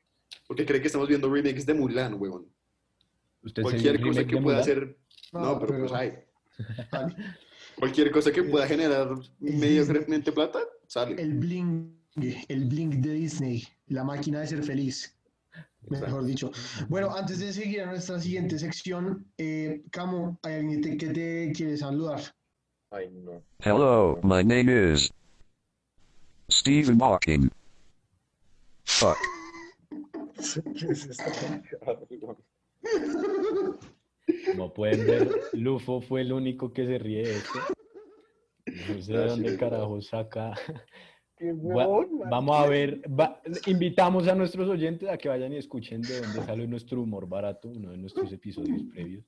[0.47, 2.45] Porque cree que estamos viendo remakes de Mulan, huevón.
[3.41, 4.97] ¿Usted se Cualquier cosa que pueda hacer,
[5.33, 6.13] no, No, pero, pero- pues hay.
[7.75, 11.19] Cualquier cosa que pueda generar mediocremente plata, sale.
[11.21, 15.15] El bling, el bling de Disney, la máquina de ser feliz,
[15.89, 16.51] mejor dicho.
[16.87, 21.51] Bueno, antes de seguir a nuestra siguiente sección, eh, Camo, ¿hay alguien te- que te
[21.53, 22.21] quiere saludar?
[22.91, 23.41] Ay, no.
[23.59, 25.11] Hello, my name is
[26.51, 27.49] Stephen Hawking.
[28.85, 29.17] Fuck.
[34.51, 37.59] Como pueden ver, Lufo fue el único que se ríe de esto.
[38.87, 40.53] No sé de dónde carajo saca.
[41.41, 46.19] Va- vamos a ver, va- invitamos a nuestros oyentes a que vayan y escuchen de
[46.21, 49.23] dónde sale nuestro humor barato, uno de nuestros episodios previos.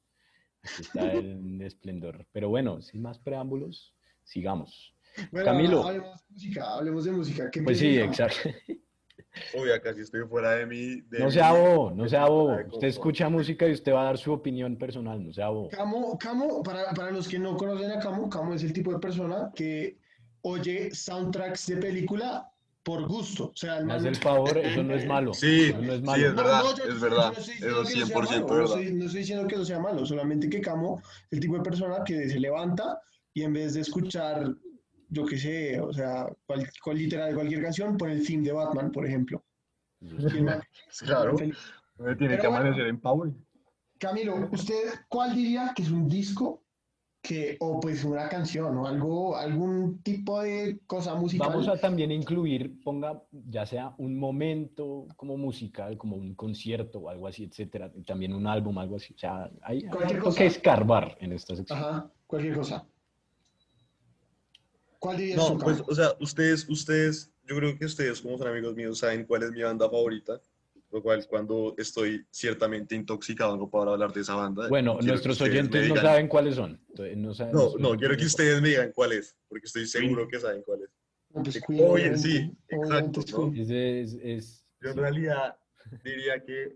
[0.63, 2.25] Aquí está el esplendor.
[2.31, 3.93] Pero bueno, sin más preámbulos,
[4.23, 4.93] sigamos.
[5.31, 5.83] Bueno, Camilo.
[5.87, 7.51] Hablemos de música, hablemos de música.
[7.51, 8.49] ¿Qué Pues sí, exacto.
[9.57, 11.01] Uy, ya casi estoy fuera de mi.
[11.01, 12.57] de No sea bobo, no sea bobo.
[12.73, 15.69] Usted escucha música y usted va a dar su opinión personal, no sea bobo.
[15.69, 18.99] Camo, Camo, para, para los que no conocen a Camo, Camo es el tipo de
[18.99, 19.97] persona que
[20.43, 22.47] oye soundtracks de película
[22.83, 23.45] por gusto.
[23.53, 25.33] O sea, el man- el favor, eso no es malo.
[25.35, 26.27] Sí, eso no es sí, malo.
[26.27, 27.31] es verdad, yo- es yo verdad.
[27.33, 28.79] no estoy Eso diciendo que 100% sea malo, no verdad.
[28.79, 31.61] estoy- No estoy diciendo que eso sea malo, solamente que Camo es el tipo de
[31.61, 32.99] persona que se levanta
[33.33, 34.51] y en vez de escuchar,
[35.09, 38.91] yo qué sé, o sea, cual, cual- literal cualquier canción, pone el theme de Batman,
[38.91, 39.43] por ejemplo.
[40.99, 42.57] Claro, me tiene Pero que bueno.
[42.65, 43.31] amanecer en Power.
[43.99, 46.63] Camilo, ¿usted cuál diría que es un disco
[47.21, 51.49] que, o pues una canción o algo, algún tipo de cosa musical?
[51.49, 57.09] Vamos a también incluir, ponga ya sea un momento como musical, como un concierto o
[57.09, 59.13] algo así, etcétera, también un álbum, algo así.
[59.13, 60.37] O sea, hay, hay Cualquier algo cosa.
[60.39, 61.77] que escarbar en esta sección.
[61.77, 62.87] Ajá, cualquier cosa.
[64.97, 68.75] ¿Cuál dirías No, pues, o sea, ustedes, ustedes, yo creo que ustedes, como son amigos
[68.75, 70.39] míos, saben cuál es mi banda favorita.
[70.91, 74.67] Lo cual, cuando estoy ciertamente intoxicado, no puedo hablar de esa banda.
[74.67, 76.79] Bueno, Quiero nuestros oyentes no saben cuáles son.
[77.15, 80.27] No, saben- No, no, quiero que cuáles ustedes me digan cuál es, porque estoy seguro
[80.27, 80.89] que saben cuál es.
[81.29, 83.53] No, pues, oye, sí, exacto, ¿no?
[83.55, 83.69] Es,
[84.15, 84.99] es- Yo en sí.
[84.99, 85.57] realidad
[86.03, 86.75] diría que,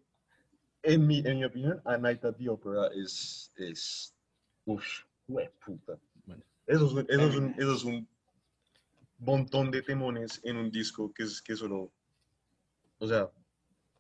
[0.83, 4.15] en mi, en mi opinión, A Night at the Opera es, es,
[4.63, 4.85] uff,
[5.65, 5.99] puta.
[6.25, 6.41] Bueno.
[6.67, 8.07] Eso es, un- eso, es un, eso es un
[9.17, 11.91] montón de temones en un disco que es que solo,
[12.99, 13.29] o sea,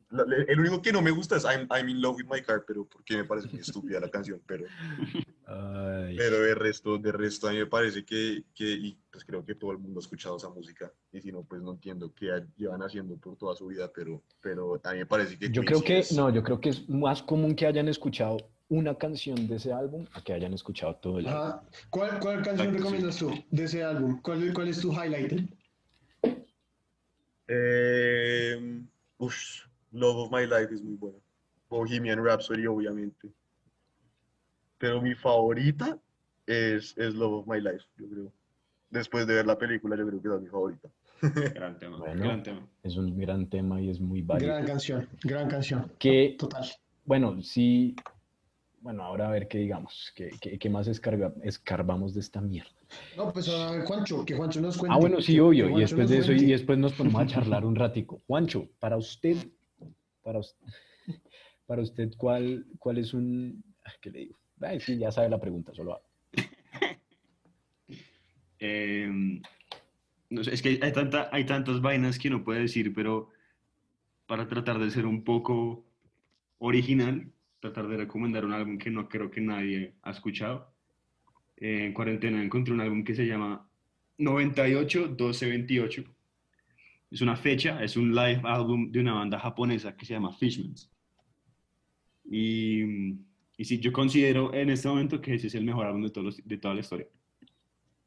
[0.09, 2.63] la- el único que no me gusta es I'm, I'm in love with my car,
[2.67, 4.65] pero porque me parece muy estúpida la canción, pero,
[5.47, 9.45] Ay, pero de resto, de resto a mí me parece que, que, y pues creo
[9.45, 12.43] que todo el mundo ha escuchado esa música, y si no, pues no entiendo qué
[12.57, 15.79] llevan haciendo por toda su vida, pero, pero a mí me parece que yo creo
[15.79, 18.37] sí que, es- no, yo creo que es más común que hayan escuchado
[18.69, 21.41] una canción de ese álbum a que hayan escuchado todo el álbum.
[21.43, 21.63] Ajá.
[21.91, 22.77] ¿Cuál, cuál canción Exacto, sí.
[22.77, 24.19] recomiendas tú de ese álbum?
[24.23, 25.47] ¿Cuál, cuál es tu highlight?
[27.47, 28.81] Eh,
[29.19, 29.61] ush,
[29.95, 31.17] Love of My Life es muy buena.
[31.69, 33.29] Bohemian Rhapsody, obviamente.
[34.77, 35.97] Pero mi favorita
[36.45, 38.31] es, es Love of My Life, yo creo.
[38.89, 40.89] Después de ver la película, yo creo que es mi favorita.
[41.55, 42.23] Gran tema, Bueno.
[42.23, 42.67] gran tema.
[42.83, 44.53] Es un gran tema y es muy válido.
[44.53, 45.91] Gran canción, gran canción.
[45.97, 46.65] Que, Total.
[47.05, 47.95] bueno, sí,
[48.81, 52.69] bueno, ahora a ver qué digamos, qué, qué- qué más escarga- escarbamos de esta mierda.
[53.17, 54.93] No, pues a ver, Juancho, que Juancho nos cuente.
[54.95, 57.65] Ah, bueno, sí, obvio, y después nos de eso, y después nos ponemos a charlar
[57.65, 58.21] un ratico.
[58.27, 59.37] Juancho, para usted,
[60.25, 60.57] para us-
[61.67, 63.63] para usted, ¿cuál, cuál es un,
[64.01, 64.39] qué le digo?
[64.59, 66.03] Ay, sí, ya sabe la pregunta, solo haga.
[68.57, 69.41] Eh,
[70.29, 73.29] no sé, es que hay, tanta, hay tantas vainas que uno puede decir, pero
[74.25, 75.85] para tratar de ser un poco
[76.59, 80.73] original, tratar de recomendar un álbum que no creo que nadie ha escuchado,
[81.57, 83.69] eh, en cuarentena encontré un álbum que se llama
[84.17, 86.14] 98-12-28.
[87.11, 90.89] Es una fecha, es un live álbum de una banda japonesa que se llama Fishmans.
[92.29, 92.81] Y,
[93.57, 96.25] y sí, yo considero en este momento que ese es el mejor álbum de, todos
[96.25, 97.07] los- de toda la historia.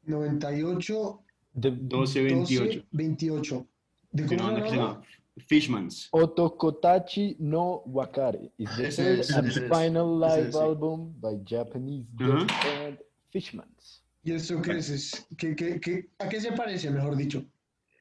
[0.03, 2.85] 98, De- 12-28.
[2.91, 3.67] 28.
[4.11, 5.01] ¿De De cómo una se banda que se llama?
[5.47, 6.09] Fishmans.
[6.11, 11.39] Otokotachi no Wakare is the third es, and es, final ese live es, album by
[11.45, 12.27] Japanese Ajá.
[12.39, 14.03] death band Fishmans.
[14.23, 14.89] ¿Y esto qué es?
[14.89, 15.27] es?
[15.37, 17.45] ¿Qué, qué, qué, a qué se parece, mejor dicho?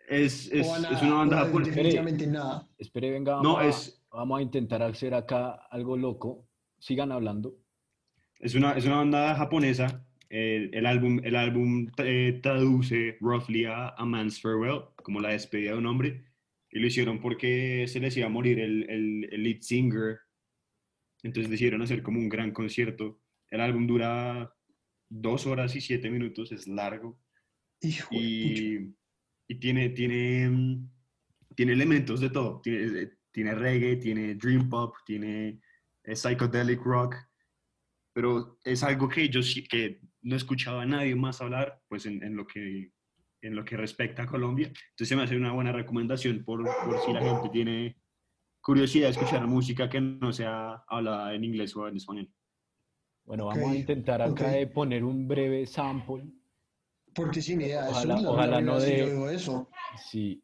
[0.09, 1.71] Es, es, a es una banda a japonesa.
[1.71, 2.69] definitivamente nada.
[2.79, 6.49] Espere, venga, No, vamos, a- es- vamos a intentar hacer acá algo loco.
[6.79, 7.57] Sigan hablando.
[8.39, 10.05] Es una, es una banda japonesa.
[10.31, 15.73] El, el álbum, el álbum eh, traduce roughly a A Man's Farewell, como la despedida
[15.73, 16.25] de un hombre.
[16.71, 20.19] Y lo hicieron porque se les iba a morir el, el, el lead singer.
[21.23, 23.21] Entonces decidieron hacer como un gran concierto.
[23.51, 24.55] El álbum dura
[25.09, 27.19] dos horas y siete minutos, es largo.
[27.81, 28.95] Hijo y,
[29.49, 30.91] y tiene, tiene, mm,
[31.57, 32.61] tiene elementos de todo.
[32.61, 35.61] Tiene, eh, tiene reggae, tiene dream pop, tiene
[36.05, 37.17] eh, psychedelic rock,
[38.13, 42.07] pero es algo que yo sí que no he escuchado a nadie más hablar, pues
[42.07, 42.93] en, en lo que
[43.41, 44.67] en lo que respecta a Colombia.
[44.67, 47.97] Entonces se me hace una buena recomendación por, por si la gente tiene
[48.61, 52.29] curiosidad de escuchar música que no sea hablada en inglés o en español.
[53.25, 54.51] Bueno, vamos a intentar acá ok.
[54.51, 56.25] de poner un breve sample.
[57.19, 59.69] Porque sin idea, eso Ojalá- es la ojalá primera no de- yo digo eso.
[60.09, 60.41] Sí.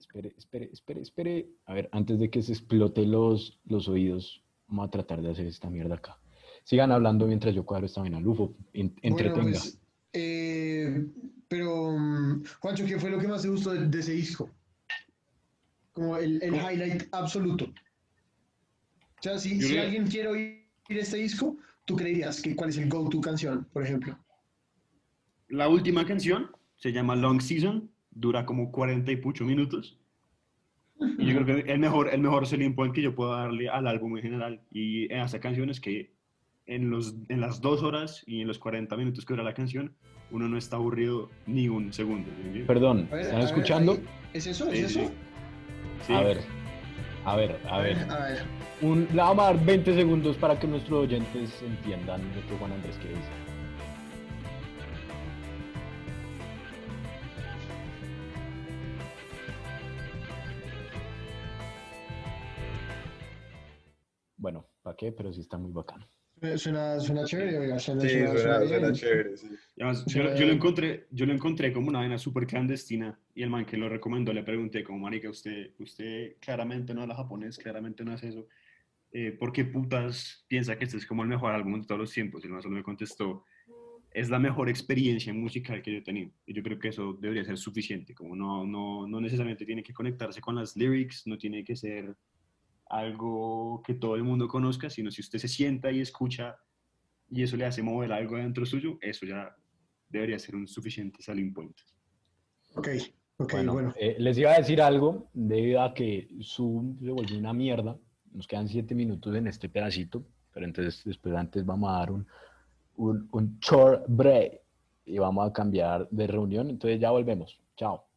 [0.00, 1.48] Espere, espere, espere, espere.
[1.66, 5.46] A ver, antes de que se explote los, los oídos, vamos a tratar de hacer
[5.46, 6.18] esta mierda acá.
[6.64, 8.18] Sigan hablando mientras yo cuadro esta vaina.
[8.18, 9.42] Lufo, en- entretenga.
[9.42, 9.78] Bueno, pues,
[10.14, 11.06] eh,
[11.48, 14.48] pero, mm, Juancho, ¿qué fue lo que más te gustó de, de ese disco?
[15.92, 17.66] Como el, el highlight absoluto.
[17.66, 22.88] O sea, si, si alguien quiere oír este disco, tú creerías que cuál es el
[22.88, 24.18] go-to canción, por ejemplo.
[25.48, 29.98] La última canción se llama Long Season, dura como 40 y pucho minutos.
[31.18, 33.86] Y yo creo que el mejor, el mejor selling point que yo puedo darle al
[33.86, 36.12] álbum en general y en esta canción es que
[36.66, 39.94] en, los, en las dos horas y en los 40 minutos que dura la canción,
[40.30, 42.28] uno no está aburrido ni un segundo.
[42.52, 42.62] ¿sí?
[42.66, 43.92] Perdón, A ver, ¿están a ver, escuchando?
[43.92, 44.00] ahí-
[44.34, 44.68] ¿Es eso?
[44.70, 45.08] ¿Es Sí, eso?
[45.08, 45.14] sí.
[46.08, 46.12] Sí.
[46.12, 46.40] A ver,
[47.24, 47.96] a ver, a ver.
[48.10, 48.38] A ver.
[48.82, 52.96] Un, vamos a dar 20 segundos para que nuestros oyentes entiendan lo que Juan Andrés
[52.98, 53.47] quiere decir.
[64.98, 65.12] Qué?
[65.12, 66.06] Pero sí está muy bacano.
[66.56, 69.48] Suena, suena chévere, oiga, suena, Sí, suena- suena, suena chévere, sí.
[69.76, 73.50] Además, yo, yo lo encontré, yo lo encontré como una vaina súper clandestina y el
[73.50, 78.04] man que lo recomendó le pregunté como, marica, usted, usted claramente no habla japonés, claramente
[78.04, 78.46] no hace eso.
[79.10, 82.12] Eh, ¿Por qué putas piensa que este es como el mejor álbum de todos los
[82.12, 82.42] tiempos?
[82.44, 83.44] Y el man solo me contestó,
[84.12, 86.30] es la mejor experiencia musical que yo he tenido.
[86.46, 89.92] Y yo creo que eso debería ser suficiente, como no, no, no necesariamente tiene que
[89.92, 92.16] conectarse con las lyrics, no tiene que ser
[92.90, 96.56] algo que todo el mundo conozca, sino si usted se sienta y escucha
[97.30, 99.54] y eso le hace mover algo dentro suyo, eso ya
[100.08, 101.76] debería ser un suficiente selling point.
[102.74, 102.88] Ok,
[103.36, 103.94] ok, bueno, bueno.
[103.98, 107.98] eh, les iba a decir algo debido a que Zoom se volvió una mierda.
[108.32, 112.26] Nos quedan siete minutos en este pedacito, pero entonces después antes vamos a dar un,
[112.96, 114.62] un, un short break
[115.04, 116.70] y vamos a cambiar de reunión.
[116.70, 117.60] Entonces ya volvemos.
[117.76, 118.07] Chao.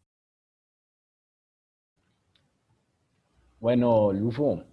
[3.62, 4.63] Bueno, Lufo,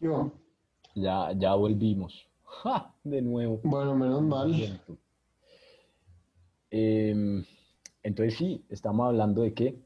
[0.00, 0.32] Yo,
[0.96, 2.26] ya, ya volvimos.
[2.42, 2.92] ¡Ja!
[3.04, 3.60] De nuevo.
[3.62, 4.80] bueno, menos mal.
[6.70, 7.44] Em,
[8.02, 9.78] entonces sí, estamos hablando de qué?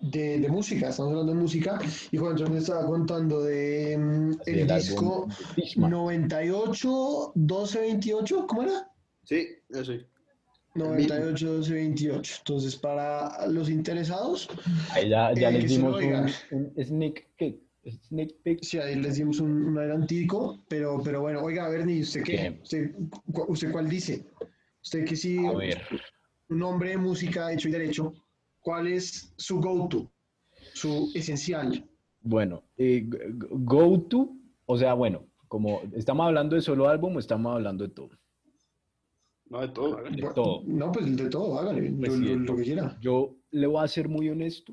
[0.00, 1.78] De, de música, estamos hablando de música.
[2.10, 5.90] Y Juancho me estaba contando de mm, el disco de Fishman.
[5.90, 8.90] 98, 12, 28, ¿cómo era?
[9.24, 9.92] Sí, eso.
[10.74, 12.34] 98, 12, 28.
[12.38, 14.48] Entonces, para los interesados,
[14.90, 17.60] Ahí ya, ya Eh, les dimos un, un sneak peek.
[18.08, 18.62] Sneak peek.
[18.62, 22.58] sí, ahí les dimos un, un adelantico, pero, pero bueno, oiga, Bernie, ¿usted qué?
[22.62, 22.92] ¿Usted,
[23.48, 24.24] ¿Usted cuál dice?
[24.82, 25.82] Usted que sí, A ver,
[26.48, 28.14] un hombre de música hecho y derecho,
[28.60, 30.10] ¿cuál es su go-to?
[30.74, 31.84] Su esencial.
[32.22, 37.16] bueno, eh, g- g- go to, o sea, bueno, como estamos hablando de solo álbum
[37.16, 38.10] o estamos hablando de todo.
[39.52, 39.96] No, de todo.
[40.02, 40.62] De todo.
[40.66, 42.56] No, pues de todo, hágale, Pues lo, sí, de lo- lo todo.
[42.56, 42.98] que quiera.
[43.00, 44.72] Yo le voy a ser muy honesto.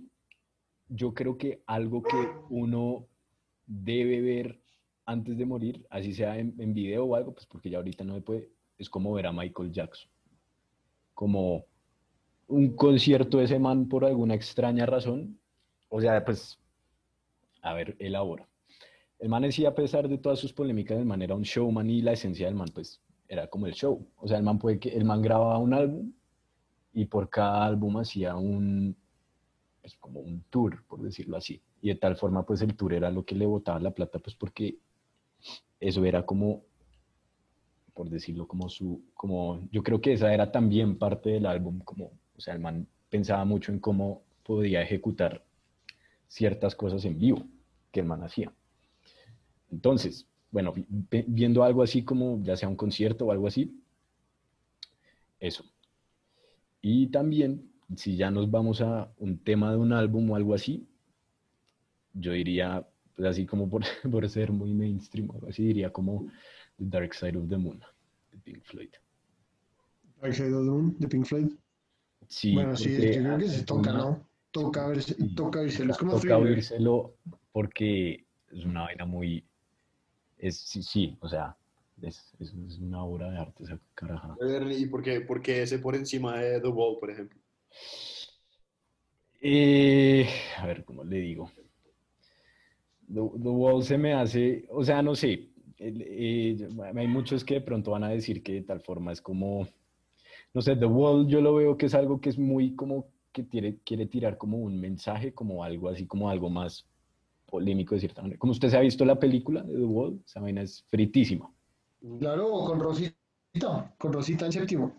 [0.88, 2.16] Yo creo que algo que
[2.50, 3.06] uno
[3.68, 4.60] debe ver
[5.06, 8.16] antes de morir, así sea en, en video o algo, pues porque ya ahorita no
[8.16, 10.10] se puede, es como ver a Michael Jackson.
[11.14, 11.66] Como
[12.48, 15.38] un concierto de ese man por alguna extraña razón.
[15.90, 16.58] O sea, pues,
[17.62, 18.48] a ver, elabora.
[19.20, 22.02] el man sí, a pesar de todas sus polémicas, el man era un showman y
[22.02, 24.06] la esencia del man, pues, era como el show.
[24.18, 26.12] O sea, el man puede que, el man grababa un álbum
[26.92, 28.98] y por cada álbum hacía un,
[29.82, 31.62] pues, como un tour, por decirlo así.
[31.82, 34.36] Y de tal forma, pues, el tour era lo que le botaba la plata, pues,
[34.36, 34.80] porque
[35.80, 36.64] eso era como,
[37.94, 42.12] por decirlo, como su, como, yo creo que esa era también parte del álbum, como,
[42.36, 45.46] o sea, el man pensaba mucho en cómo podía ejecutar
[46.28, 47.44] ciertas cosas en vivo
[47.92, 48.52] que el man hacía.
[49.72, 53.80] Entonces, bueno, vi- vi- viendo algo así como ya sea un concierto o algo así,
[55.40, 55.64] eso.
[56.82, 60.88] Y también, si ya nos vamos a un tema de un álbum o algo así,
[62.14, 62.86] yo diría,
[63.16, 66.28] pues así como por, por ser muy mainstream, o algo así diría como
[66.78, 67.82] The Dark Side of the Moon,
[68.32, 68.90] de Pink Floyd.
[70.22, 71.50] Dark Side of the Moon, de Pink Floyd.
[72.28, 74.30] Sí, bueno, sí, yo creo que se toca, una- ¿no?
[74.52, 75.92] Toca verse, toca vérselo.
[75.92, 77.16] Es como toca oírselo
[77.52, 79.44] porque es una vaina muy,
[80.40, 81.56] es, sí, sí, o sea,
[82.02, 84.36] es, es, una obra de arte esa caraja.
[84.72, 87.40] ¿Y por qué, por qué ese por encima de The Wall, por ejemplo?
[89.42, 91.52] Eh, a ver, ¿cómo le digo?
[93.08, 96.58] The, The Wall se me hace, o sea, no sé, eh,
[96.96, 99.68] hay muchos que de pronto van a decir que de tal forma es como,
[100.54, 103.48] no sé, The Wall yo lo veo que es algo que es muy como que
[103.48, 106.86] quiere, quiere tirar como un mensaje, como algo así, como algo más
[107.50, 108.38] polémico de cierta manera.
[108.40, 111.52] Como usted se ha visto la película de The Wall, esa vaina es fritísima.
[112.20, 113.14] Claro, con Rosita,
[113.98, 114.96] con Rosita en séptimo,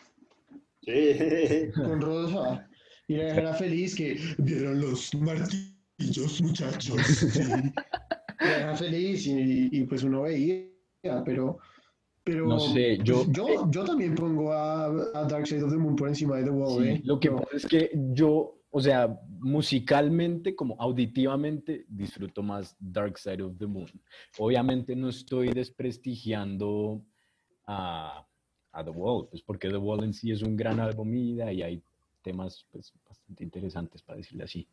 [0.82, 1.70] Sí.
[1.74, 2.68] con Rosa.
[3.08, 7.00] Y la era feliz que vieron los martillos, muchachos.
[7.06, 7.40] Sí.
[8.40, 10.64] La vieja feliz y, y pues uno veía,
[11.24, 11.58] pero...
[12.24, 15.76] pero No sé, pues, yo- yo, yo también pongo a, a Dark Side of the
[15.76, 16.82] Moon por encima de The Wall.
[16.84, 17.00] Sí, ¿eh?
[17.04, 23.42] lo que pasa es que yo, o sea, musicalmente, como auditivamente, disfruto más Dark Side
[23.42, 23.88] of the Moon.
[24.38, 27.02] Obviamente no estoy desprestigiando
[27.66, 28.24] a,
[28.72, 31.82] a The Wall, pues porque The Wall en sí es un gran álbum y hay
[32.22, 34.66] temas pues, bastante interesantes, para decirle así.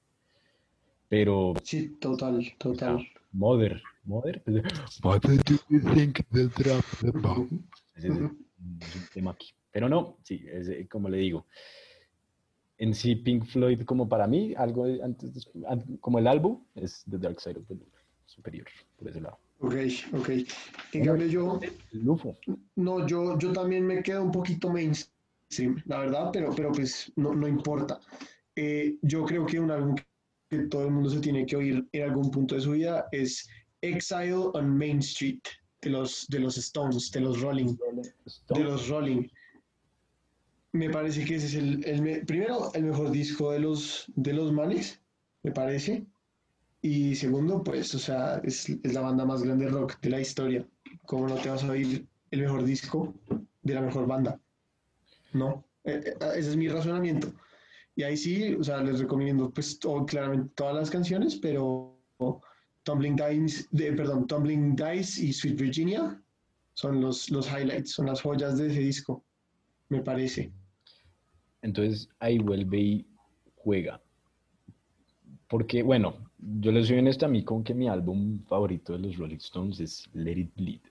[1.09, 3.07] Pero, Sí, total, total.
[3.31, 4.63] Mother, Mother, pues,
[5.03, 5.33] What do
[5.69, 7.63] you think they'll drop the bomb?
[7.95, 8.25] Ese es, el-
[8.81, 9.53] es un tema aquí.
[9.71, 11.45] Pero no, sí, es, como le digo,
[12.77, 15.49] en sí Pink Floyd como para mí, algo antes
[15.99, 17.89] como el álbum, es The Dark Side of the Moon,
[18.25, 19.39] superior, por ese lado.
[19.59, 19.75] Ok,
[20.13, 20.29] ok.
[20.93, 21.59] En cambio yo,
[21.91, 22.37] Lufo,
[22.75, 27.33] no, yo, yo también me quedo un poquito mainstream, la verdad, pero, pero pues no,
[27.33, 27.99] no importa.
[28.55, 29.95] Eh, yo creo que un álbum
[30.49, 33.49] que todo el mundo se tiene que oír en algún punto de su vida es
[33.81, 35.41] Exile on Main Street,
[35.81, 37.75] de los, de los Stones, de los Rolling,
[38.49, 39.27] de los Rolling.
[40.73, 44.33] Me parece que ese es el, el me- primero, el mejor disco de los, de
[44.33, 45.01] los manes,
[45.43, 46.05] me parece.
[46.81, 50.21] Y segundo, pues, o sea, es, es la banda más grande de rock de la
[50.21, 50.67] historia.
[51.05, 53.13] ¿Cómo no te vas a oír el mejor disco
[53.63, 54.39] de la mejor banda?
[55.33, 57.33] No, Eh, eh, ese es mi razonamiento.
[57.95, 61.99] Y ahí sí, o sea, les recomiendo, pues, claramente todas las canciones, pero
[62.83, 66.21] Tumbling Dice, de, perdón, Tumbling Dice y Sweet Virginia
[66.73, 69.25] son los, los highlights, son las joyas de ese disco,
[69.89, 70.51] me parece.
[71.61, 73.05] entonces ahí vuelve y
[73.55, 74.01] juega.
[75.49, 76.15] Porque, bueno,
[76.61, 79.79] yo les soy honesto a mí con que mi álbum favorito de los Rolling Stones
[79.79, 80.81] es Let It Bleed.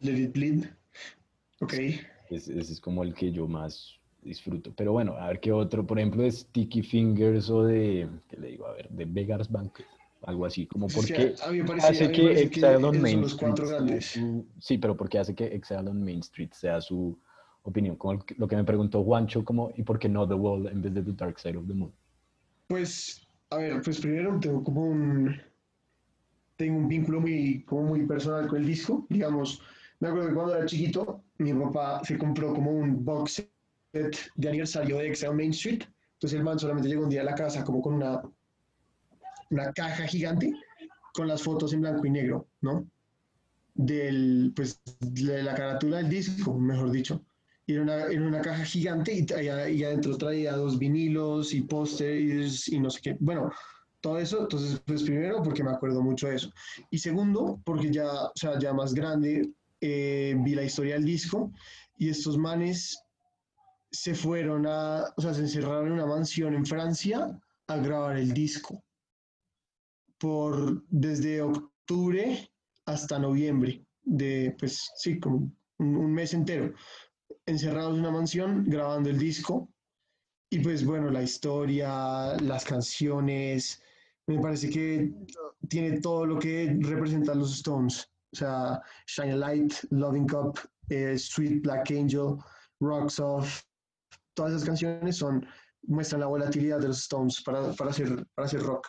[0.00, 0.64] Let It Bleed.
[1.60, 1.74] Ok.
[2.30, 4.72] Es- Ese es como el que yo más disfruto.
[4.76, 8.48] Pero bueno, a ver qué otro, por ejemplo, de Sticky Fingers o de, ¿qué le
[8.48, 8.66] digo?
[8.66, 9.86] A ver, de Vegas Banquet,
[10.22, 13.00] algo así, como porque a mí me parece, a hace mí me que Exile on
[13.00, 17.18] Main Street su- sí, pero porque hace que Exile on Main Street sea su
[17.62, 20.82] opinión, como lo que me preguntó Juancho, como, ¿y por qué no The Wall en
[20.82, 21.92] vez de The Dark Side of the Moon?
[22.66, 25.36] Pues, a ver, pues primero tengo como un,
[26.56, 29.06] tengo un vínculo muy, como muy personal con el disco.
[29.08, 29.60] Digamos,
[30.00, 33.46] me acuerdo que cuando era chiquito, mi papá se compró como un box
[33.92, 35.82] set de aniversario de Exile Main Street.
[36.14, 38.22] Entonces el man solamente llegó un día a la casa como con una,
[39.50, 40.52] una caja gigante
[41.12, 42.86] con las fotos en blanco y negro, ¿no?
[43.74, 47.22] Del, pues, de la carátula del disco, mejor dicho.
[47.72, 51.62] Y era una, era una caja gigante y, traía- y adentro traía dos vinilos y
[51.62, 53.16] pósters y no sé qué.
[53.20, 53.50] Bueno,
[54.00, 56.50] todo eso, entonces, pues primero porque me acuerdo mucho de eso.
[56.90, 61.52] Y segundo, porque ya, o sea, ya más grande, eh, vi la historia del disco
[61.96, 62.98] y estos manes
[63.90, 67.38] se fueron a, o sea, se encerraron en una mansión en Francia
[67.68, 68.82] a grabar el disco
[70.18, 72.50] por desde octubre
[72.86, 76.74] hasta noviembre, de, pues sí, como un, un mes entero,
[77.46, 79.68] encerrados en una mansión grabando el disco.
[80.50, 83.82] Y pues bueno, la historia, las canciones,
[84.26, 85.12] Me parece que
[85.68, 88.08] tiene todo lo que representan los Stones.
[88.32, 92.36] O sea, Shine a Light, Loving Cup, eh, Sweet Black Angel,
[92.80, 93.62] Rocks Off.
[94.34, 95.44] Todas esas canciones son,
[95.84, 98.88] muestran la volatilidad de los Stones para, para, hacer, para hacer rock.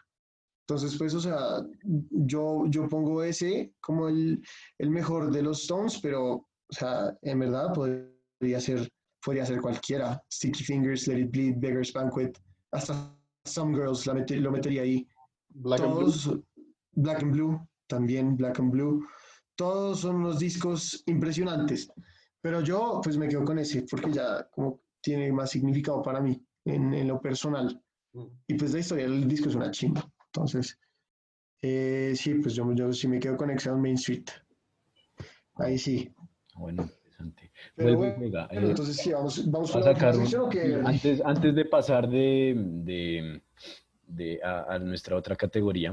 [0.68, 4.42] Entonces, pues, o sea, yo, yo pongo ese como el,
[4.78, 8.13] el mejor de los Stones, pero, o sea, en verdad podría
[8.60, 8.90] ser,
[9.24, 10.22] podría ser cualquiera.
[10.32, 12.38] Sticky Fingers, Let It Bleed, Beggar's Banquet,
[12.72, 13.16] hasta
[13.46, 15.08] Some Girls la lo metería ahí.
[15.50, 16.06] Black and Blue.
[16.06, 16.40] Todos,
[16.94, 19.06] Black and Blue, también Black and Blue.
[19.56, 21.92] Todos son unos discos impresionantes.
[22.42, 26.42] Pero yo, pues, me quedo con ese, porque ya como tiene más significado para mí
[26.66, 27.82] en, en lo personal.
[28.48, 30.08] Y pues la historia del disco es una chimba.
[30.28, 30.78] Entonces,
[31.62, 34.26] eh, sí, pues yo, yo sí me quedo con Exile on Main Street.
[35.56, 36.14] Ahí sí.
[36.56, 36.90] Bueno,
[37.26, 37.52] interesante.
[37.76, 43.42] Pero bueno, Eh, entonces sí, vamos, vamos va con antes, antes de pasar de, de,
[44.08, 45.92] de- a, a nuestra otra categoría,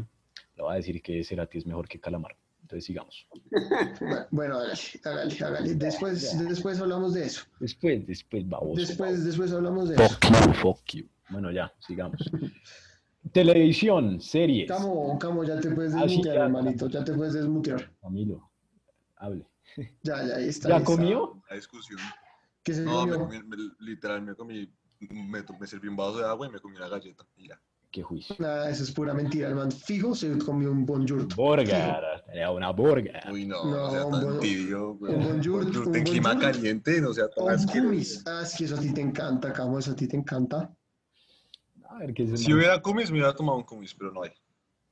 [0.57, 2.37] le voy a decir que Cerati es mejor que Calamar.
[2.63, 3.27] Entonces sigamos.
[4.31, 4.73] Bueno, hágale,
[5.05, 5.75] hágale, hágale.
[5.75, 7.43] Después, después hablamos de eso.
[7.59, 8.81] Después, después, baboso.
[8.81, 10.09] Después, después hablamos de eso.
[10.15, 11.05] Fuck you, fuck you.
[11.31, 12.21] Bueno, ya, sigamos.
[13.33, 14.69] Televisión, series.
[14.69, 16.89] Camo, Camo, ya te puedes Ah, desmutear, hermanito.
[16.89, 17.91] Ya te puedes desmutear.
[18.01, 18.51] Camilo,
[19.17, 19.47] hable.
[20.03, 20.69] Ya, ya, ahí está.
[20.69, 20.97] ¿Ya ahí está.
[20.97, 21.43] comió?
[21.49, 21.99] La discusión.
[22.63, 26.27] ¿Qué se No, me comí, me- literal, me comí, me, me serví un vaso de
[26.27, 27.27] agua y me comí una galleta.
[27.37, 27.61] Y ya.
[27.91, 28.37] Qué juicio.
[28.39, 29.71] Nada, eso es pura mentira, hermano.
[29.73, 31.27] Fijo se comió un bonjour.
[31.35, 32.23] Burger.
[32.33, 33.21] Era una burger.
[33.33, 35.13] Uy, no, No, no, sea un tan buen- tibio, güey.
[35.15, 36.53] un bonjour, Bonjour un de clima bonjour.
[36.53, 38.21] caliente, no sea tan Un asqueroso.
[38.27, 40.73] Ah, es que eso a ti te encanta, Camo, eso a ti te encanta.
[41.89, 44.31] A ver qué es Si hubiera comis, me hubiera tomado un comis, pero no hay.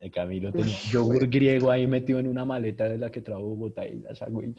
[0.01, 3.42] El Camilo tenía un yogur griego ahí metido en una maleta de la que trajo
[3.42, 4.55] Bogotá y la sacó y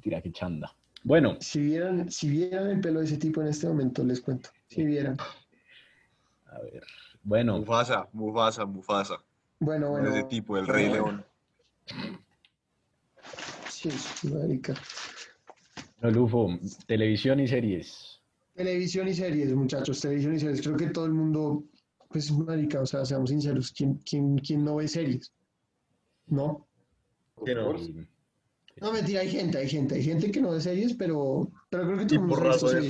[0.00, 0.74] tira que chanda.
[1.04, 4.50] Bueno, Si vieran, si vieran el pelo de ese tipo en este momento, les cuento.
[4.68, 5.16] Si vieran.
[6.46, 6.82] a ver.
[7.22, 9.22] Bueno, Mufasa, Mufasa, Mufasa.
[9.60, 10.08] Bueno, bueno.
[10.08, 11.24] Ese tipo, el Rey León.
[13.68, 13.90] Sí,
[14.28, 14.74] marica.
[16.00, 18.20] no, Lufo, televisión y series.
[18.54, 20.62] Televisión y series, muchachos, televisión y series.
[20.62, 21.64] Creo que todo el mundo,
[22.14, 25.32] pues, marica, o sea, seamos sinceros, ¿quién, quién, quién no ve series?
[26.28, 26.64] ¿No?
[27.44, 28.92] ¿Qué no?
[28.92, 32.06] Mentira, hay gente, hay gente, hay gente que no ve series, pero, pero creo que
[32.06, 32.36] todo mundo.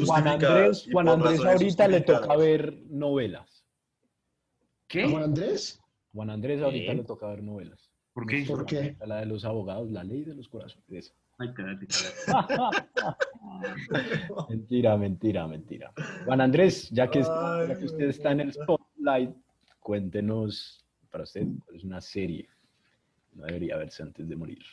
[0.04, 3.64] Juan Andrés, Juan Andrés ahorita le toca ver novelas.
[3.64, 5.08] ¿A ¿Qué?
[5.08, 5.80] Juan Andrés?
[6.12, 6.96] Juan Andrés ahorita ¿Qué?
[6.98, 7.90] le toca ver novelas.
[8.12, 8.44] ¿Por qué?
[8.46, 8.94] ¿Por qué?
[9.06, 10.84] La de los abogados, la ley de los corazones.
[10.90, 11.14] esa.
[11.38, 12.88] Ay, cállate, cállate.
[14.50, 15.92] Mentira, mentira, mentira.
[16.26, 18.52] Juan Andrés, ya que, Ay, ya que usted está en el
[19.04, 19.36] spotlight,
[19.80, 22.48] cuéntenos para usted cuál es una serie.
[23.30, 24.64] que No debería verse antes de morir.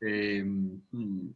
[0.00, 1.28] Eh, mm,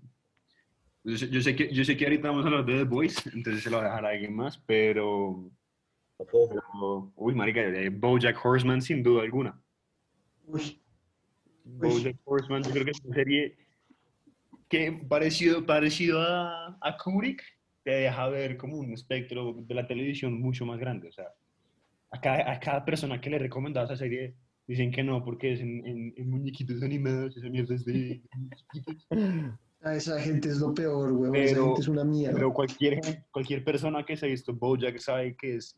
[1.05, 3.29] yo, sé, yo sé que, yo sé que ahorita vamos a hablar de The Voice,
[3.35, 5.51] entonces se lo voy a dejar a alguien más, pero...
[6.17, 9.61] pero- uy, marica, eh, BoJack Horseman sin duda alguna.
[10.47, 10.81] Uy,
[11.65, 13.57] BoJack Horseman, yo creo que es una serie
[14.69, 17.43] que parecido, parecido a, a Kubrick,
[17.83, 21.09] te deja ver como un espectro de la televisión mucho más grande.
[21.09, 21.27] O sea,
[22.13, 24.35] a cada, a cada persona que le recomendaba esa serie
[24.67, 28.23] dicen que no, porque es en, en- en muñequitos animados, esa mierda es de
[29.83, 32.35] a esa gente es lo peor, esa Pero- gente es una mierda.
[32.35, 33.01] Pero cualquier,
[33.33, 35.77] cualquier persona que se ha visto BoJack sabe que es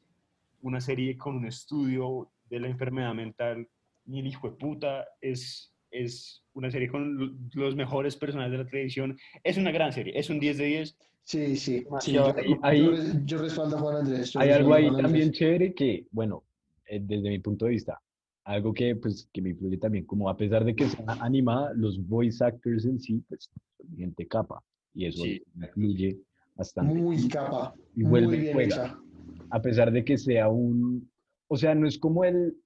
[0.61, 3.67] una serie con un estudio de la enfermedad mental
[4.07, 8.59] ni el hijo de puta, es, es una serie con lo- los mejores personajes de
[8.59, 9.17] la televisión.
[9.43, 10.99] Es una gran serie, es un 10 de 10.
[11.25, 11.85] Sí, sí.
[12.07, 14.31] yo, Ahí- ahí- yo res- yo respaldo a Juan Andrés.
[14.33, 16.45] yo Hay algo ahí también chévere que, bueno,
[16.87, 17.99] eh, desde mi punto de vista,
[18.45, 21.99] algo que, pues, que me influye también, como a pesar de que sea animada, los
[22.07, 23.49] voice actors en sí, pues,
[23.79, 24.63] son gente capa.
[24.93, 25.43] Y eso Sí.
[25.57, 26.19] influye
[26.55, 26.95] bastante.
[26.95, 27.75] Muy capa.
[27.97, 28.67] y muy vuelve bien juega.
[28.85, 28.99] hecha.
[29.51, 31.09] a pesar de que sea un,
[31.49, 32.57] o sea, no es como el,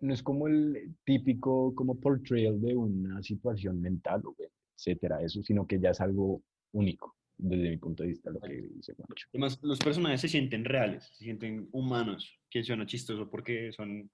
[0.00, 4.34] no es como el típico como portrayal de una situación mental, o
[4.76, 6.42] etcétera, eso, sino que ya es algo
[6.72, 9.28] único, desde mi punto de vista, lo que dice Juancho.
[9.32, 14.10] Además, los personajes se sienten reales, se sienten humanos, que suena chistoso porque son,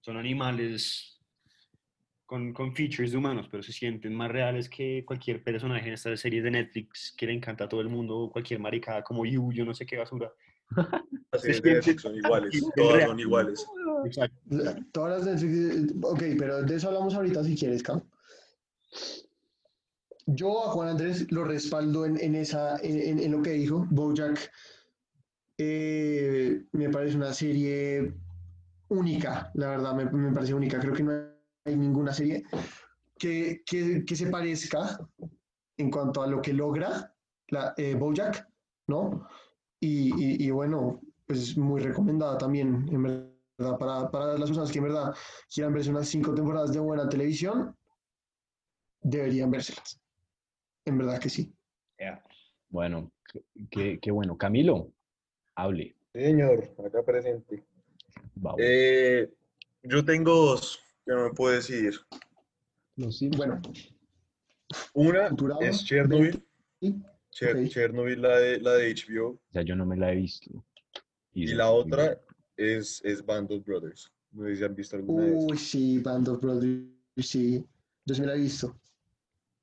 [0.00, 1.20] son animales
[2.26, 6.20] con, con features de humanos, pero se sienten más reales que cualquier personaje en estas
[6.20, 9.64] series de Netflix que le encanta a todo el mundo, cualquier maricada como You, yo
[9.64, 10.32] no sé qué basura.
[11.32, 13.66] Las de son iguales, todas son iguales.
[14.06, 14.36] Exacto.
[14.92, 15.94] Todas las Netflix.
[16.02, 18.02] Ok, pero de eso hablamos ahorita si quieres, Cam.
[20.26, 23.86] Yo a Juan Andrés lo respaldo en, en esa, en, en- lo que dijo.
[23.90, 24.50] Bojack
[25.58, 28.14] eh, me parece una serie
[28.88, 30.80] única, la verdad, me, parece única.
[30.80, 31.12] Creo que no
[31.64, 32.44] hay ninguna serie
[33.18, 34.98] que, que, que se parezca
[35.76, 37.14] en cuanto a lo que logra
[37.48, 38.48] la, eh, Bojack,
[38.88, 39.28] ¿no?
[39.80, 44.84] Y, y- bueno, pues muy recomendada también, en verdad, para, para las personas que en
[44.84, 45.14] verdad
[45.52, 47.76] quieran verse unas cinco temporadas de buena televisión,
[49.02, 50.00] deberían vérselas.
[50.84, 51.52] En verdad que sí.
[52.68, 53.12] Bueno,
[53.70, 54.36] qué- bueno.
[54.36, 54.92] Camilo,
[55.54, 55.94] hable.
[56.12, 57.64] Señor, acá presente.
[58.34, 58.60] Vamos.
[58.62, 59.32] Eh,
[59.84, 61.94] yo tengo dos que no me puedo decidir.
[62.96, 63.60] Los Simpson.
[63.60, 63.62] Bueno,
[64.94, 65.30] Una
[65.60, 66.44] es Chernobyl.
[66.80, 66.96] sí,
[67.30, 67.68] Cher- ok.
[67.70, 69.28] Chernobyl, la de, la de HBO.
[69.30, 70.64] O sea, yo no me la he visto.
[71.32, 72.20] Y la otra
[72.56, 74.10] es, es Band of Brothers.
[74.32, 76.86] No sé si han visto alguna de Uy, sí, Band of Brothers,
[77.18, 77.64] sí.
[78.04, 78.76] Yo sí me la he visto.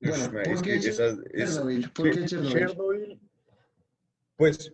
[0.02, 1.90] Bueno, Uf, ¿por es qué que esas- es- Chernobyl?
[1.92, 2.52] ¿Por qué Che- Chernobyl?
[2.66, 3.20] Chernobyl,
[4.36, 4.72] pues,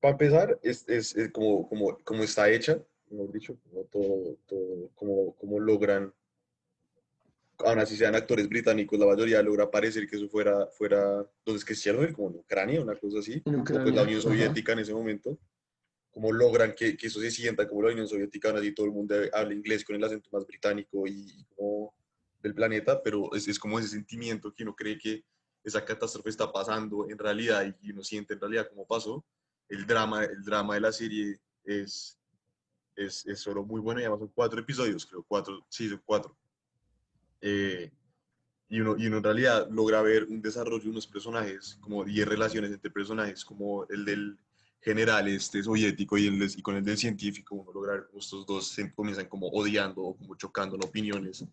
[0.00, 4.90] para empezar, es, es- es como, como, como está hecha, mejor dicho, como todo, todo,
[4.94, 6.12] como, como logran,
[7.58, 11.74] aún así sean actores británicos, la mayoría logra parecer que eso fuera, fuera, entonces que
[11.74, 14.28] es Chernobyl, como en Ucrania, una cosa así, En o pues Ucrania, la Unión ajá.
[14.28, 15.38] Soviética en ese momento,
[16.10, 18.92] como logran que, que eso se sienta como la Unión Soviética, aún así todo el
[18.92, 21.94] mundo habla inglés con el acento más británico y, y como
[22.42, 25.24] del planeta, pero es, es como ese sentimiento que uno cree que
[25.62, 29.24] esa catástrofe está pasando en realidad y, uno siente en realidad cómo pasó.
[29.68, 32.18] El drama, el drama de la serie es,
[32.96, 36.36] es, es solo muy bueno y además son cuatro episodios, creo, cuatro, sí, son cuatro.
[37.40, 37.90] Eh,
[38.68, 42.26] y, uno, y uno en realidad logra ver un desarrollo de unos personajes, como 10
[42.26, 44.38] relaciones entre personajes, como el del
[44.80, 48.46] general este soviético y, el, y con el del científico, uno logra ver cómo estos
[48.46, 51.44] dos se comienzan como odiando o como chocando en opiniones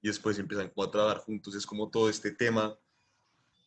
[0.00, 1.54] y después empiezan como a trabajar juntos.
[1.54, 2.76] Es como todo este tema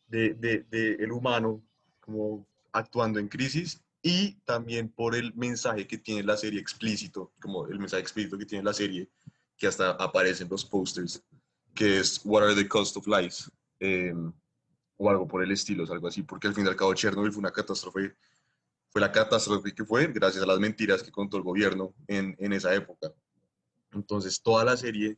[0.08, 1.62] de, de, de el humano
[2.00, 7.66] como actuando en crisis y también por el mensaje que tiene la serie explícito, como
[7.68, 9.08] el mensaje explícito que tiene la serie,
[9.56, 11.22] que hasta aparece en los posters,
[11.74, 13.50] que es What are the cost of lives?
[13.78, 14.12] Eh,
[14.96, 17.32] o algo por el estilo, es algo así, porque al fin y al cabo Chernobyl
[17.32, 18.16] fue una catástrofe,
[18.90, 22.52] fue la catástrofe que fue gracias a las mentiras que contó el gobierno en, en
[22.52, 23.12] esa época.
[23.92, 25.16] Entonces, toda la serie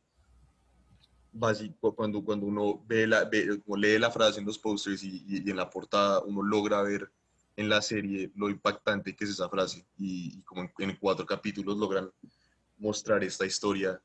[1.39, 5.43] básico, cuando, cuando uno ve la, ve- lee la frase en los posters y, y-
[5.47, 7.11] y en la portada, uno logra ver
[7.57, 9.85] en la serie lo impactante que es esa frase.
[9.97, 12.11] Y, y como en, en cuatro capítulos logran
[12.77, 14.01] mostrar esta historia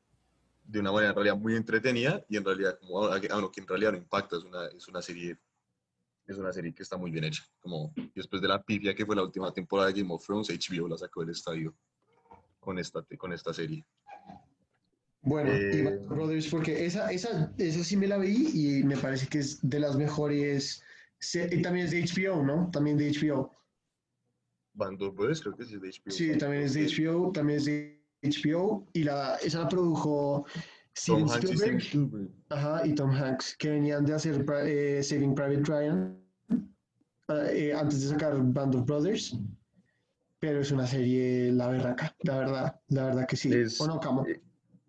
[0.63, 3.61] de una manera en realidad muy entretenida y en realidad como a, a uno que
[3.61, 5.37] en realidad no impacta, es una, es una serie
[6.27, 7.43] es una serie que está muy bien hecha.
[7.59, 10.87] Como después de la pifia que fue la última temporada de Game of Thrones, HBO
[10.87, 11.75] la sacó del estadio
[12.59, 13.83] con esta, con esta serie.
[15.23, 18.83] Bueno, y Eh, Band of Brothers, porque esa, esa, esa sí me la vi y
[18.83, 20.83] me parece que es de las mejores.
[21.19, 22.69] se- también es de HBO, ¿no?
[22.71, 23.51] También de HBO.
[24.73, 26.11] Band of Brothers, creo que sí es de HBO.
[26.11, 28.87] Sí, también es de HBO, también es de HBO.
[28.93, 30.45] Y la, esa la produjo
[30.97, 32.29] Steven Spielberg Spielberg.
[32.49, 36.17] ajá, y Tom Hanks, que venían de hacer eh, Saving Private Ryan
[37.27, 39.37] ah, eh, antes de sacar Band of Brothers.
[40.39, 43.53] Pero es una serie, la berraca, la verdad, la verdad que sí.
[43.53, 44.25] Es- ¿O no, Camo?
[44.25, 44.41] eh,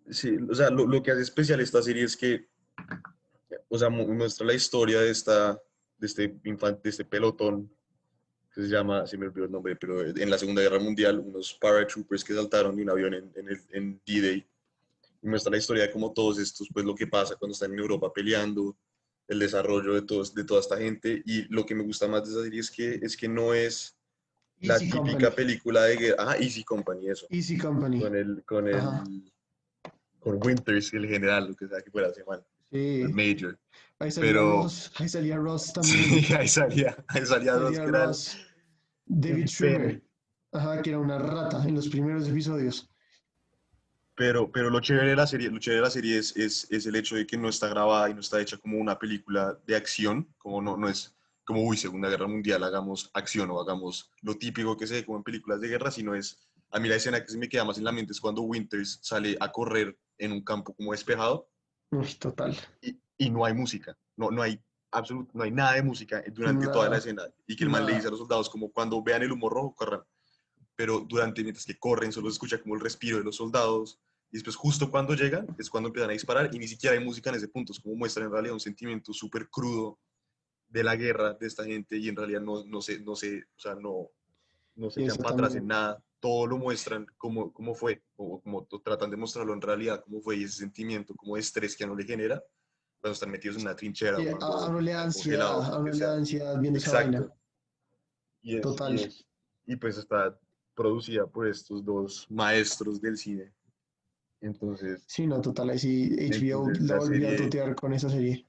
[0.09, 2.47] Sí, o sea, lo, lo que hace especial esta serie es que,
[3.69, 5.53] o sea, mu- muestra la historia de esta,
[5.97, 7.71] de este infante, de este pelotón,
[8.53, 11.53] que se llama, se me olvidó el nombre, pero en la Segunda Guerra Mundial, unos
[11.59, 14.45] paratroopers que saltaron de un avión en, en, en D-Day.
[15.23, 17.79] Y muestra la historia de cómo todos estos, pues lo que pasa cuando están en
[17.79, 18.77] Europa peleando,
[19.27, 21.23] el desarrollo de, todos, de toda esta gente.
[21.25, 23.95] Y lo que me gusta más de esa serie es que, es que no es
[24.59, 25.35] la Easy típica Company.
[25.35, 26.15] película de guerra.
[26.19, 27.25] Ah, Easy Company, eso.
[27.29, 28.01] Easy Company.
[28.01, 29.32] Con el, con el.
[30.23, 33.01] Con Winters, el general, lo que sea que fuera ese man, Sí.
[33.01, 33.59] el Major.
[33.99, 36.23] Ahí salía pero- Ross, ahí salía Ross también.
[36.23, 38.37] Sí, ahí salía, ahí salía dos salía eran- Ross.
[39.05, 40.01] David Schwimmer.
[40.53, 42.89] Ajá, que era una rata en los primeros episodios.
[44.15, 46.85] Pero, pero lo chévere de la serie, lo chévere de la serie es, es, es
[46.85, 49.75] el hecho de que no está grabada y no está hecha como una película de
[49.75, 54.35] acción, como no, no es como, uy, Segunda Guerra Mundial, hagamos acción o hagamos lo
[54.37, 56.37] típico que se ve como en películas de guerra, sino es,
[56.71, 58.99] a mí la escena que se me queda más en la mente es cuando Winters
[59.01, 61.49] sale a correr en un campo como despejado
[61.91, 62.55] Uy, total.
[62.81, 64.59] y, y no hay música, no, no hay
[64.91, 66.97] absoluto, no hay nada de música durante toda la Nada.
[66.97, 67.23] escena.
[67.47, 67.95] Y que el man le Nada.
[67.97, 70.01] dice a los soldados como cuando vean el humo rojo, corran.
[70.75, 73.99] Pero durante, mientras que corren, solo se escucha como el respiro de los soldados.
[74.31, 77.29] Y después justo cuando llegan es cuando empiezan a disparar y ni siquiera hay música
[77.31, 77.71] en ese punto.
[77.73, 79.99] Es como muestran en realidad un sentimiento súper crudo
[80.67, 83.59] de la guerra de esta gente y en realidad no, no se, no se, o
[83.59, 84.09] sea, no,
[84.75, 86.03] no se echan para atrás en nada.
[86.23, 90.37] Todo lo muestran como, como fue, o como tratan de mostrarlo en realidad, cómo fue
[90.37, 92.41] y ese sentimiento como estrés que a uno le genera
[93.01, 94.17] cuando están metidos en una trinchera.
[94.17, 97.27] Sí, a, uno le da ansiedad, a uno le da ansiedad viendo esa vaina.
[98.41, 98.97] Y, es- Total.
[98.97, 99.25] y es-
[99.65, 100.39] y pues está
[100.73, 103.53] producida por estos dos maestros del cine.
[104.39, 108.47] Entonces, Sí, no, total, ahí sí, HBO la volvió a totear con esa serie.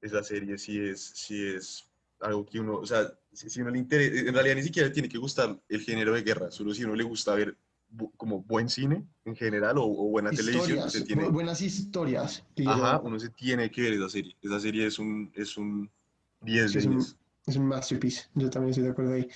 [0.00, 1.89] esa serie sí es, sí es
[2.20, 5.08] algo que uno, o sea, si, si uno le interesa, en realidad ni siquiera tiene
[5.08, 7.56] que gustar el género de guerra, solo si uno le gusta ver
[7.90, 11.60] bu- como buen cine en general o, o buena televisión, Historias, se tiene, bu- buenas
[11.62, 12.44] historias.
[12.66, 14.36] ajá, uno se tiene que ver esa serie.
[14.42, 15.90] Esa serie es un, es un
[16.42, 17.16] 10 Sí, de es un- 10.
[17.46, 19.26] Es un masterpiece, yo también estoy de acuerdo ahí.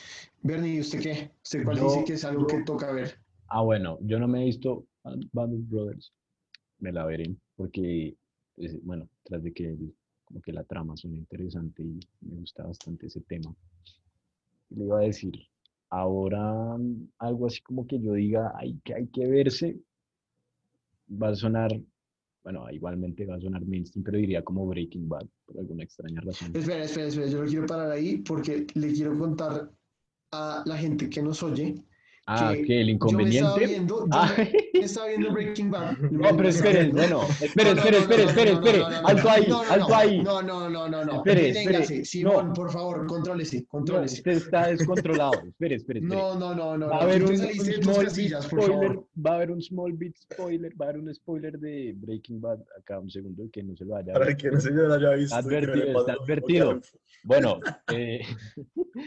[0.42, 1.30] Bernie, ¿usted qué?
[1.42, 3.18] ¿Usted cuál Yo- dice que es algo que toca ver?
[3.48, 4.86] Ah, bueno, yo no me he visto
[5.32, 6.12] Band of Brothers.
[6.78, 8.14] Me la veré porque,
[8.82, 9.74] bueno, tras de que
[10.34, 13.54] como que la trama suena interesante y me gusta bastante ese tema.
[14.70, 15.32] Le iba a decir,
[15.90, 19.78] ahora mm, algo así como que yo diga, hay que, hay que verse,
[21.08, 21.70] va a sonar,
[22.42, 26.50] bueno, igualmente va a sonar mainstream, pero diría como Breaking Bad, por alguna extraña razón.
[26.52, 29.70] Espera, espera, espera, yo lo quiero parar ahí porque le quiero contar
[30.32, 31.76] a la gente que nos oye.
[32.26, 33.66] Ah, que el Yo me estaba inconveniente.
[33.66, 34.32] viendo, yo Ah,
[34.72, 35.98] me estaba viendo Breaking Bad.
[36.10, 40.22] No, pero espere, bueno, espere, espere, espere, espere, espere, alto ahí, alto ahí.
[40.22, 41.16] No, no, no, no, no.
[41.16, 42.52] Espere, Simón, no.
[42.54, 44.16] por favor, contrólese, No, contrólese.
[44.16, 45.32] usted está descontrolado.
[45.46, 46.00] Espere, espere.
[46.00, 46.88] No, no, no, no.
[46.88, 47.10] va a no.
[47.10, 51.02] haber un, small bit spoiler, va a haber un small bit spoiler, va a haber
[51.02, 54.34] un spoiler de Breaking Bad acá un segundo que no se lo vaya a Para
[54.34, 55.34] que el señor haya visto.
[55.36, 56.80] no Advertido, está advertido.
[57.26, 57.58] Bueno,
[57.92, 58.20] eh,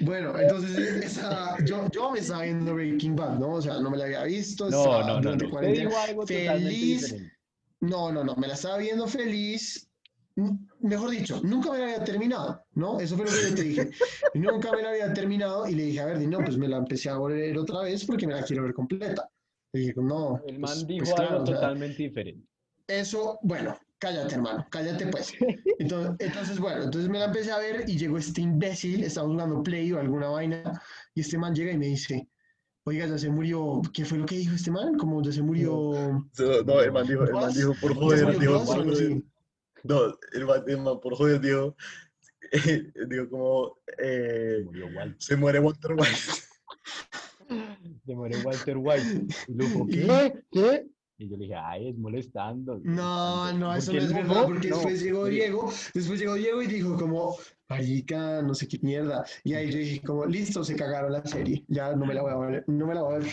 [0.01, 3.53] Bueno, entonces esa- yo, yo me estaba viendo Breaking Bad, ¿no?
[3.53, 4.69] O sea, no me la había visto.
[4.69, 5.49] no, estaba no, no, no.
[5.49, 5.89] Cuarentena.
[5.89, 7.15] dijo algo totalmente Feliz.
[7.79, 9.87] No, no, no, me la estaba viendo feliz.
[10.81, 12.99] Mejor dicho, nunca me la había terminado, ¿no?
[12.99, 13.89] Eso fue lo que yo te dije.
[14.35, 17.09] Nunca me la había terminado y le dije, a ver, no, pues me la empecé
[17.09, 19.27] a ver otra vez porque me la quiero ver completa.
[19.73, 22.47] Le dije, no, El pues- man dijo pues claro, algo o sea, totalmente diferente.
[22.87, 25.33] eso, bueno, cállate, hermano, cállate pues.
[25.79, 29.63] Entonces, entonces, bueno, entonces me la empecé a ver y llegó este imbécil, estaba jugando
[29.63, 30.79] Play o alguna vaina,
[31.15, 32.27] y este man llega y me dice,
[32.87, 34.97] oiga, ya se murió, ¿qué fue lo que dijo este man?
[34.97, 35.91] Como ya se murió...
[36.39, 39.23] No, no, el man dijo, el man dijo por ¿Ya se joder, dijo por joder.
[39.83, 41.75] No, el man, el man por joder dijo,
[43.09, 45.15] dijo como, eh, Se murió Walter.
[45.19, 46.17] se muere Walter White.
[48.05, 49.27] Se muere Walter White.
[49.47, 50.43] Y luego, ¿qué?
[50.51, 50.87] ¿Qué?
[51.19, 52.79] Y yo le dije, ay, es molestando.
[52.83, 56.67] No, no, eso no es verdad, porque no, después llegó Diego, después llegó Diego y
[56.67, 57.35] dijo como,
[57.69, 61.63] marica, no sé qué mierda, y ahí yo dije como, listo, se cagaron la serie,
[61.67, 63.27] ya no me la voy a ver, no me la voy a ver.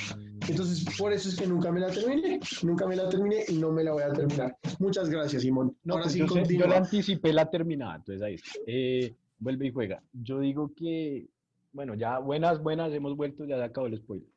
[0.49, 3.71] Entonces, por eso es que nunca me la terminé, nunca me la terminé y no
[3.71, 4.57] me la voy a terminar.
[4.79, 5.77] Muchas gracias, Simón.
[5.85, 8.51] No, Ahora pues sí, yo, sé- yo le anticipé la terminada, entonces ahí está.
[8.67, 10.03] Eh, vuelve y juega.
[10.13, 11.29] Yo digo que,
[11.73, 14.29] bueno, ya buenas, buenas, hemos vuelto, ya se acabó el spoiler.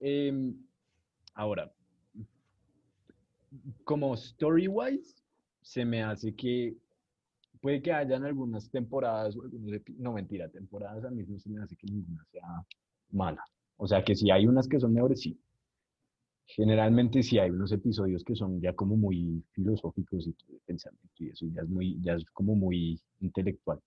[0.00, 0.54] Em,
[1.34, 1.70] ahora,
[3.84, 5.22] como story-wise,
[5.60, 6.74] se me hace que
[7.62, 11.76] puede que hayan algunas temporadas, algunos no mentira, temporadas a mí no se me hace
[11.76, 12.44] que ninguna sea
[13.12, 13.44] mala.
[13.78, 15.40] O sea, que si hay unas que son mejores, sí.
[16.46, 21.30] Generalmente sí hay unos episodios que son ya como muy filosóficos y de pensamiento y
[21.30, 23.80] eso ya es muy, ya es como muy intelectual.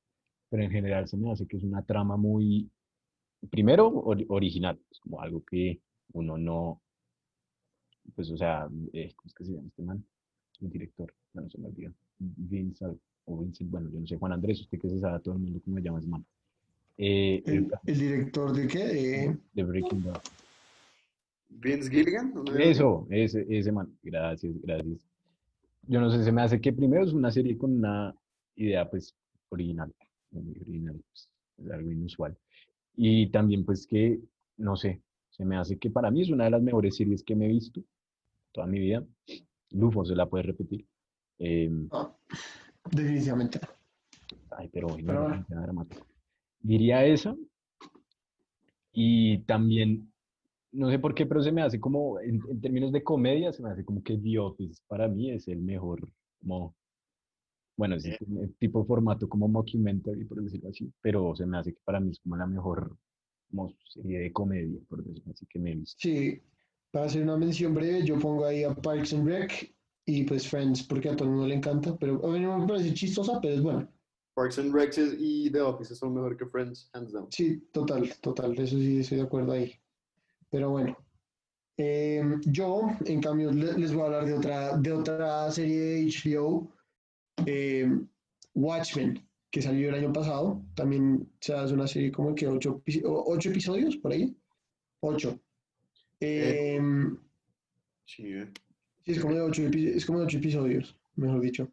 [0.49, 2.71] Pero en general se me hace que es una trama muy,
[3.51, 5.81] primero, ori- original, es como algo que
[6.13, 6.81] uno no,
[8.15, 10.05] pues o sea, eh, ¿cómo es que se llama este man?
[10.61, 11.93] El director, bueno, se me olvidó.
[12.19, 15.35] Vince al- o Vincent, bueno, yo no sé, Juan Andrés, usted que se sabe todo
[15.35, 16.25] el mundo cómo se llama ese man.
[16.97, 18.85] Eh, el ¿El, el director de qué?
[18.85, 20.21] De- de Breaking Bad.
[21.49, 22.33] Vince Gilligan.
[22.33, 22.43] ¿no?
[22.55, 23.97] Eso, ese, ese man.
[24.03, 24.97] Gracias, gracias.
[25.87, 28.13] Yo no sé, se me hace que primero es una serie con una
[28.55, 29.13] idea, pues,
[29.49, 29.93] original.
[30.31, 32.35] Muy original, pues, es algo inusual.
[32.95, 34.19] Y también, pues, que,
[34.57, 37.35] no sé, se me hace que para mí es una de las mejores series que
[37.35, 37.83] me he visto
[38.51, 39.03] toda mi vida.
[39.71, 40.85] Lufo se la puede repetir.
[41.37, 42.17] Em, no,
[42.91, 43.59] definitivamente.
[44.51, 46.05] Ay, pero hoy no Pero tan dramático.
[46.61, 47.35] Diría esa.
[48.91, 50.11] Y también,
[50.71, 53.61] no sé por qué, pero se me hace como, en, en términos de comedia, se
[53.61, 56.07] me hace como que The Office para mí es el mejor,
[56.39, 56.73] como,
[57.77, 58.17] bueno, es Eh.
[58.25, 62.11] un tipo formato como mockumentary, por decirlo así, pero se me hace que para mí
[62.11, 62.97] es como la mejor
[63.51, 65.97] como serie de comedia, por decirlo así, que me he visto.
[65.99, 66.41] Sí,
[66.91, 69.74] para hacer una mención breve, yo pongo ahí a Parks and Rec
[70.05, 72.67] y pues Friends, porque a todo el mundo le encanta, pero a mí no me
[72.67, 73.89] parece chistosa, pero es buena.
[74.35, 77.27] Parks and Recs y The Office son mejor que Friends, hands down.
[77.31, 79.73] Sí, total, total, eso sí estoy de acuerdo ahí.
[80.49, 80.97] Pero bueno,
[81.77, 86.01] eh, yo en cambio le- les voy a hablar de otra, de otra serie de
[86.05, 86.71] HBO,
[87.45, 87.89] eh,
[88.53, 90.61] Watchmen, que salió el año pasado.
[90.75, 94.35] También o sea, es una serie como que ocho, ocho episodios por ahí.
[95.01, 95.39] Ocho.
[96.19, 96.75] Eh.
[96.75, 97.17] Em,
[98.05, 98.51] Sí, eh.
[99.05, 101.71] Sí, es como de ocho, es como de ocho episodios, mejor dicho.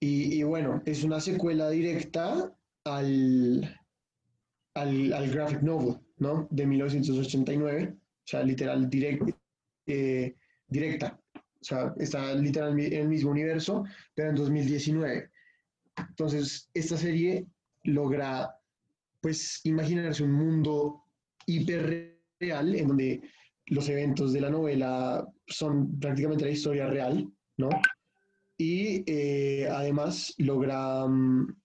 [0.00, 2.54] Y, y bueno, es una secuela directa
[2.84, 3.80] al,
[4.74, 6.48] al, al graphic novel, ¿no?
[6.50, 9.36] De 1989, o sea, literal direct,
[9.86, 10.36] eh,
[10.66, 11.20] directa.
[11.34, 13.84] O sea, está literal en el mismo universo,
[14.14, 15.30] pero en 2019.
[15.96, 17.46] Entonces, esta serie
[17.84, 18.54] logra,
[19.20, 21.04] pues, imaginarse un mundo
[21.46, 23.22] hiperreal en donde
[23.66, 27.70] los eventos de la novela son prácticamente la historia real, ¿no?
[28.56, 31.56] Y eh, además logra mm,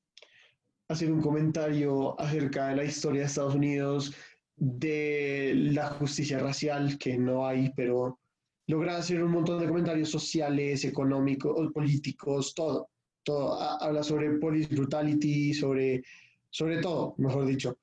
[0.87, 4.13] hacer un comentario acerca de la historia de Estados Unidos,
[4.55, 8.19] de la justicia racial, que no hay, pero
[8.67, 12.89] logra hacer un montón de comentarios sociales, económicos, políticos, todo.
[13.23, 13.59] todo.
[13.61, 16.01] Ha- Habla sobre police brutality, sobre,
[16.49, 17.77] sobre todo, mejor dicho.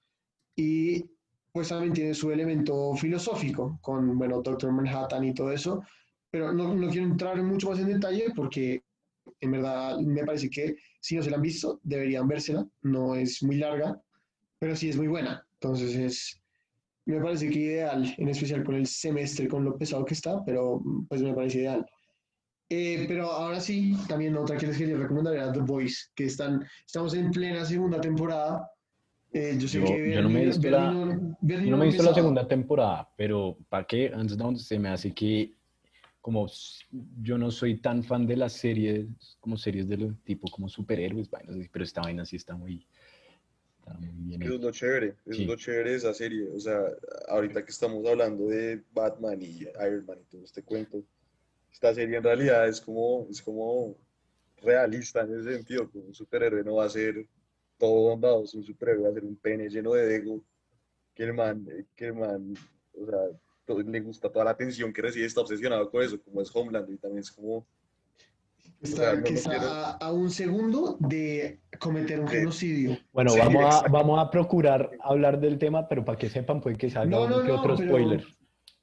[0.57, 1.05] Y
[1.57, 5.83] pues también tiene su elemento filosófico con, bueno, Doctor Manhattan y todo eso,
[6.31, 8.85] pero no, no quiero entrar mucho más en detalle porque
[9.41, 13.43] en verdad me parece que si no se la han visto, deberían vérsela, no es
[13.43, 13.99] muy larga,
[14.59, 16.43] pero sí es muy buena, entonces es,
[17.07, 20.83] me parece que ideal, en especial con el semestre, con lo pesado que está, pero
[21.09, 21.87] pues me parece ideal.
[22.69, 26.67] Eh, pero ahora sí, también otra que les quería recomendar era The Voice, que están,
[26.85, 28.71] estamos en plena segunda temporada.
[29.39, 32.15] Eh, yo sé Yo- que yo no me he visto la- no- me visto la
[32.15, 34.11] segunda temporada, pero ¿para qué?
[34.15, 35.53] Hands down se me hace que
[36.23, 36.47] como
[37.23, 39.07] yo no soy tan fan de las series,
[39.39, 41.29] como series de lo tipo como superhéroes,
[41.71, 42.87] pero esta vaina sí está muy,
[43.79, 45.43] está muy bien Eso es lo chévere, eso Sí.
[45.43, 46.49] es lo chévere de esa serie.
[46.49, 46.81] O sea,
[47.29, 51.05] ahorita que estamos hablando de Batman y Iron Man y todo este cuento,
[51.71, 53.95] esta serie en realidad es como, es como
[54.63, 57.27] realista en ese sentido, que un superhéroe no va a ser
[57.79, 60.41] todo bondadoso, un superhéroe va a ser un pene lleno de ego,
[61.15, 62.55] que el man, que el man,
[62.95, 63.19] o sea,
[63.65, 66.91] todo- le gusta toda la atención que recibe, está obsesionado con eso, como es Homeland,
[66.91, 67.67] y también es como,
[68.83, 72.29] Está, O sea, no- que no está quiero- a, a un segundo de cometer un
[72.29, 72.99] genocidio.
[73.13, 76.77] Bueno, Sí, vamos, a, vamos a procurar hablar del tema, pero para que sepan, puede
[76.77, 78.25] que salga No, uno no, que no, otro pero- spoiler.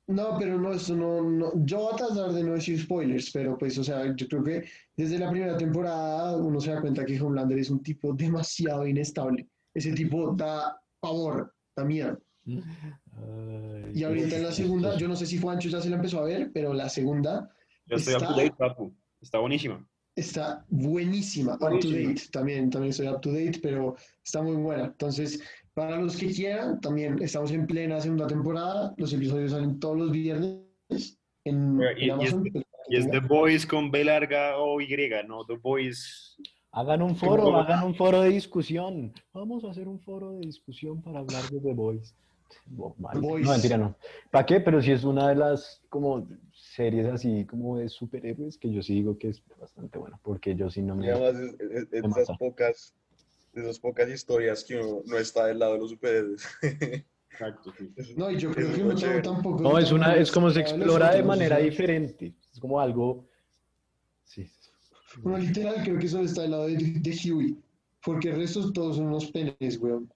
[0.07, 1.51] No, pero no, eso no, no.
[1.65, 4.65] Yo voy a tratar de no decir spoilers, pero pues, o sea, yo creo que
[4.97, 9.47] desde la primera temporada uno se da cuenta que Homelander es un tipo demasiado inestable.
[9.73, 12.21] Ese tipo da pavor, da miedo.
[12.45, 16.19] Ay, Y ahorita en la segunda, yo no sé si Juancho ya se la empezó
[16.19, 17.49] a ver, pero la segunda
[17.85, 18.93] Yo estoy up to Está- date, papu.
[19.21, 19.87] Está buenísima.
[20.15, 22.09] está buenísima, up to Buenísima.
[22.09, 22.21] date.
[22.31, 24.85] También, también estoy up to date, pero está muy buena.
[24.85, 25.41] Entonces,
[25.73, 28.93] para los que quieran, también estamos en plena segunda temporada.
[28.97, 33.19] Los episodios salen todos los viernes en, Oiga, en y- es- pues, Y es The.
[33.21, 34.87] Boys con B larga o Y,
[35.27, 36.37] no The Boys.
[36.71, 39.13] Hagan un foro, hagan un foro de discusión.
[39.33, 42.13] Vamos a hacer un foro de discusión para hablar de The Boys.
[42.67, 43.21] Bob Marley.
[43.27, 43.45] Boys.
[43.45, 43.95] No, mentira, no.
[44.31, 44.59] ¿Para qué?
[44.59, 48.93] Pero si es una de las como series así como de superhéroes que yo sí
[48.95, 51.11] digo que es bastante buena, porque yo sí no y me...
[51.11, 52.37] además es, es- es de Me esas mata.
[52.37, 52.93] pocas,
[53.53, 56.43] de esas pocas historias que uno no está del lado de los superhéroes.
[57.31, 57.91] Exacto, sí.
[58.15, 59.21] No, y yo creo que es lo uno chévere.
[59.21, 59.63] tampoco.
[59.63, 62.33] No, es una, es como se explora de manera diferente.
[62.51, 63.27] Es como algo...
[64.23, 64.49] Sí.
[65.23, 67.57] Uno literal creo que solo está del lado de, de Huey.
[68.03, 70.11] Porque el resto todos son unos penes, weón.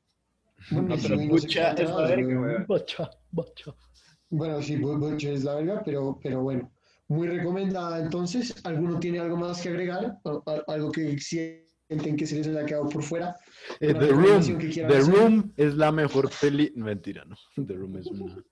[0.72, 1.36] Bueno, No, pero no qué
[1.84, 2.66] es la verga.
[2.68, 3.76] Bacha, bacha.
[4.30, 6.72] Bueno, sí, Butcher es la verga, pero, pero bueno.
[7.08, 8.00] Muy recomendada.
[8.00, 10.18] Entonces, ¿alguno tiene algo más que agregar?
[10.26, 11.02] ¿Al- al- Algo que
[11.88, 13.38] sienten que se les haya quedado por fuera?
[13.80, 14.60] Eh, The Room.
[14.60, 15.14] The hacer.
[15.14, 16.72] Room es la mejor peli...
[16.76, 17.36] Mentira, no.
[17.66, 18.44] The Room es una, una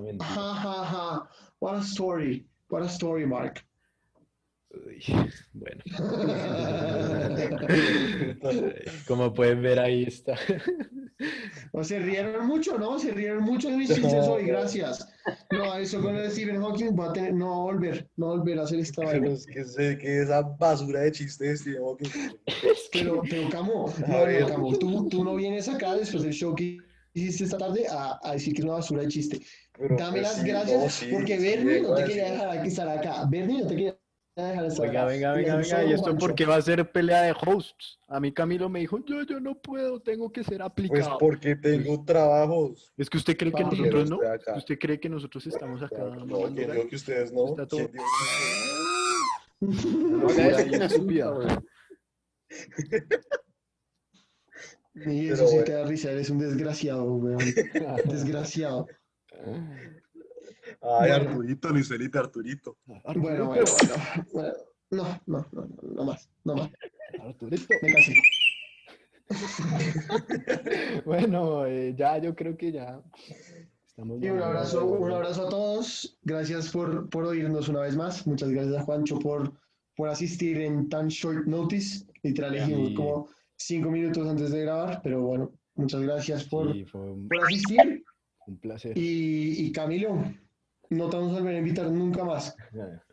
[0.00, 0.30] mentira.
[0.30, 1.28] Ja, ja, ja.
[1.60, 2.46] What a story.
[2.68, 3.64] What a story, Mark.
[4.72, 5.02] Uy,
[5.52, 5.82] bueno.
[9.08, 10.38] Como pueden ver ahí está.
[11.72, 12.98] O se rieron mucho, ¿no?
[12.98, 15.06] Se rieron mucho de mis chistes hoy, gracias.
[15.52, 18.32] No, eso con el Stephen Hawking va a tener, no va a volver, no va
[18.32, 19.28] a volver a hacer esta vaina.
[19.30, 22.08] es que, esa basura de chistes, tío, que-
[22.92, 26.78] Pero, pero Camo, no, no, Camo, tú, tú no vienes acá después del show que
[27.14, 29.40] hiciste esta tarde a, a decir que es una basura de chiste.
[29.78, 32.48] pero, Dame pues, las sí, gracias no, sí, porque sí, Bernie no te quería dejar
[32.58, 33.24] aquí estar acá.
[33.28, 33.96] Bernie no te quería
[34.36, 36.18] estar Venga, venga, venga, ¿Y esto Juancho.
[36.26, 37.98] por qué va a ser pelea de hosts?
[38.08, 41.18] A mí Camilo me dijo, yo, yo no puedo, tengo que ser Pues aplicado.
[41.18, 42.92] porque tengo trabajos.
[42.96, 44.18] Es que usted cree que nosotros no.
[44.56, 45.98] ¿Usted cree que nosotros estamos acá?
[45.98, 46.72] No, mamando ¿quién gallo?
[46.74, 47.46] dijo que ustedes no?
[47.48, 48.02] Está todo- ¿Quién
[49.70, 50.70] dijo No, haga ahí,
[55.28, 55.46] eso.
[55.46, 55.64] sí bueno.
[55.64, 57.38] te da risa, eres un desgraciado, weón.
[58.06, 58.86] Desgraciado.
[60.82, 61.30] Ay, Bueno.
[61.30, 62.78] Arturito, Luis Felipe, Arturito.
[62.86, 63.64] Bueno, bueno, bueno,
[64.32, 64.52] bueno.
[64.92, 66.70] No, no, no, no, no más, no más.
[67.20, 67.66] Arturito.
[67.82, 68.14] Me casé.
[71.04, 73.00] Bueno, eh, ya yo creo que ya
[73.86, 74.22] estamos.
[74.22, 76.18] Y un abrazo, un abrazo a todos.
[76.22, 78.26] Gracias por, por oírnos una vez más.
[78.26, 79.52] Muchas gracias a Juancho por,
[79.96, 82.06] por asistir en tan short notice.
[82.22, 82.94] Literal, dijimos Sí.
[82.94, 87.44] como cinco minutos antes de grabar, pero bueno, muchas gracias por, Sí, fue un, por
[87.44, 88.04] asistir.
[88.46, 88.96] un placer.
[88.98, 90.22] Y, y Camilo,
[90.90, 92.56] no te vamos a volver a invitar nunca más.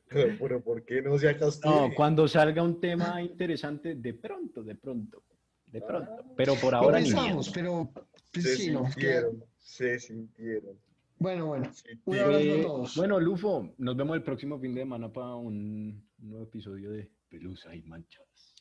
[0.10, 1.34] Pero, pero ¿por qué no se?
[1.66, 5.24] No, cuando salga un tema interesante, de pronto, de pronto,
[5.68, 6.26] de pronto.
[6.36, 7.90] Pero por ahora ni pensamos, pero
[8.32, 10.78] pues, Se sí, no, sintieron, se sintieron.
[11.20, 11.72] Bueno, bueno.
[11.74, 11.90] Sí.
[12.06, 12.20] Un Sí.
[12.20, 12.96] abrazo a Eh, todos.
[12.96, 17.76] bueno, Lufo, nos vemos el próximo fin de semana para un, nuevo episodio de Pelusa
[17.76, 18.56] y Manchas.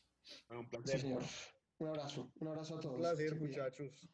[0.49, 0.99] Un Sí, placer.
[1.01, 1.21] señor.
[1.79, 2.31] Un abrazo.
[2.39, 2.95] Un abrazo a todos.
[2.95, 4.09] Un placer, muchachos.